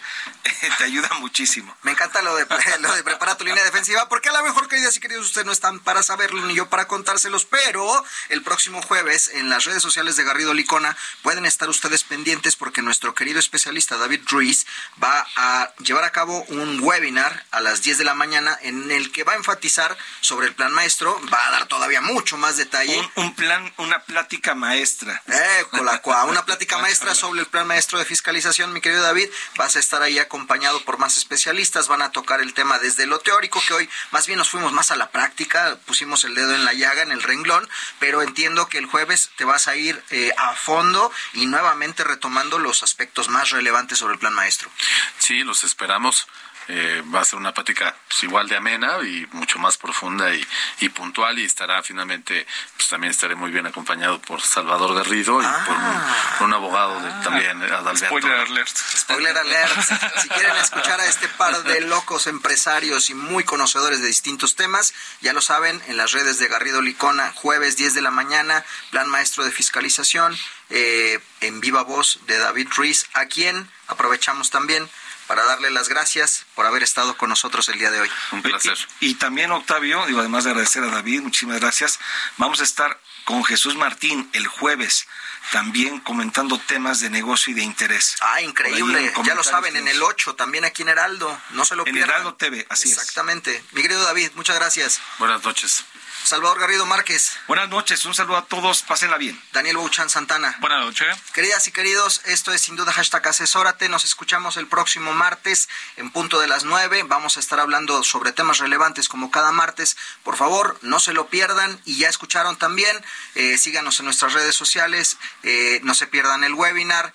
[0.79, 1.77] te ayuda muchísimo.
[1.83, 2.47] Me encanta lo de,
[2.81, 5.53] lo de preparar tu línea defensiva, porque a lo mejor, queridas y queridos, ustedes no
[5.53, 10.17] están para saberlo ni yo para contárselos, pero el próximo jueves en las redes sociales
[10.17, 14.67] de Garrido Licona pueden estar ustedes pendientes porque nuestro querido especialista David Ruiz
[15.03, 19.13] va a llevar a cabo un webinar a las 10 de la mañana en el
[19.13, 22.99] que va a enfatizar sobre el plan maestro, va a dar todavía mucho más detalle.
[23.17, 25.23] Un, un plan, una plática maestra.
[25.27, 29.03] Eh, con la cual una plática maestra sobre el plan maestro de fiscalización, mi querido
[29.03, 29.29] David.
[29.57, 33.19] Vas a estar ahí acompañado por más especialistas, van a tocar el tema desde lo
[33.19, 36.65] teórico, que hoy más bien nos fuimos más a la práctica, pusimos el dedo en
[36.65, 37.69] la llaga, en el renglón,
[37.99, 42.61] pero entiendo que el jueves te vas a ir eh, a fondo y nuevamente retomando
[42.61, 44.71] los aspectos más relevantes sobre el plan maestro.
[45.19, 46.29] Sí, los esperamos.
[46.73, 50.47] Eh, va a ser una plática pues, igual de amena y mucho más profunda y,
[50.79, 52.47] y, puntual y estará finalmente,
[52.77, 56.03] pues también estaré muy bien acompañado por Salvador Garrido y por, un,
[56.39, 58.07] por, un, abogado de, también, Adalberto.
[58.07, 58.77] Spoiler alert.
[58.77, 59.83] Spoiler alert.
[60.23, 64.95] si quieren escuchar a este par de locos empresarios y muy conocedores de distintos temas,
[65.23, 69.09] ya lo saben, en las redes de Garrido Licona, jueves 10 de la mañana, plan
[69.09, 74.89] maestro de fiscalización, eh, en viva voz de David Ruiz, a quien aprovechamos también
[75.31, 78.11] para darle las gracias por haber estado con nosotros el día de hoy.
[78.33, 78.77] Un placer.
[78.99, 82.01] Y, y, también, Octavio, digo, además de agradecer a David, muchísimas gracias,
[82.37, 85.07] vamos a estar con Jesús Martín el jueves,
[85.53, 88.17] también comentando temas de negocio y de interés.
[88.21, 89.13] Ah, increíble.
[89.23, 91.41] Ya lo saben, en el 8, también aquí en Heraldo.
[91.51, 92.11] No se lo en pierdan.
[92.11, 93.51] Heraldo TV, así Exactamente.
[93.53, 93.57] es.
[93.59, 93.77] Exactamente.
[93.77, 95.01] Mi querido David, muchas gracias.
[95.21, 95.85] Buenas noches.
[96.25, 97.39] Salvador Garrido Márquez.
[97.49, 99.41] Buenas noches, un saludo a todos, pásenla bien.
[99.53, 100.57] Daniel Bouchan Santana.
[100.61, 101.17] Buenas noches.
[101.33, 103.89] Queridas y queridos, esto es sin duda hashtag asesórate.
[103.89, 107.05] Nos escuchamos el próximo martes en punto de las 9.
[107.05, 109.97] Vamos a estar hablando sobre temas relevantes como cada martes.
[110.23, 112.97] Por favor, no se lo pierdan y ya escucharon también.
[113.35, 117.13] Eh, síganos en nuestras redes sociales, eh, no se pierdan el webinar.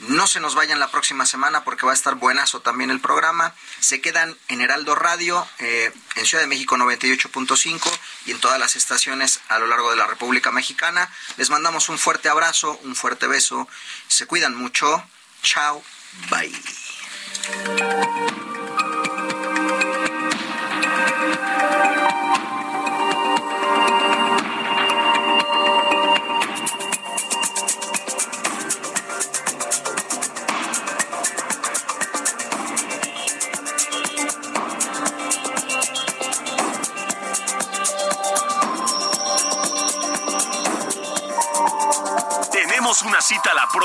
[0.00, 3.54] No se nos vayan la próxima semana porque va a estar buenazo también el programa.
[3.80, 7.90] Se quedan en Heraldo Radio, eh, en Ciudad de México 98.5
[8.26, 11.10] y en todas las estaciones a lo largo de la República Mexicana.
[11.36, 13.68] Les mandamos un fuerte abrazo, un fuerte beso.
[14.08, 15.04] Se cuidan mucho.
[15.42, 15.82] Chao.
[16.30, 16.52] Bye.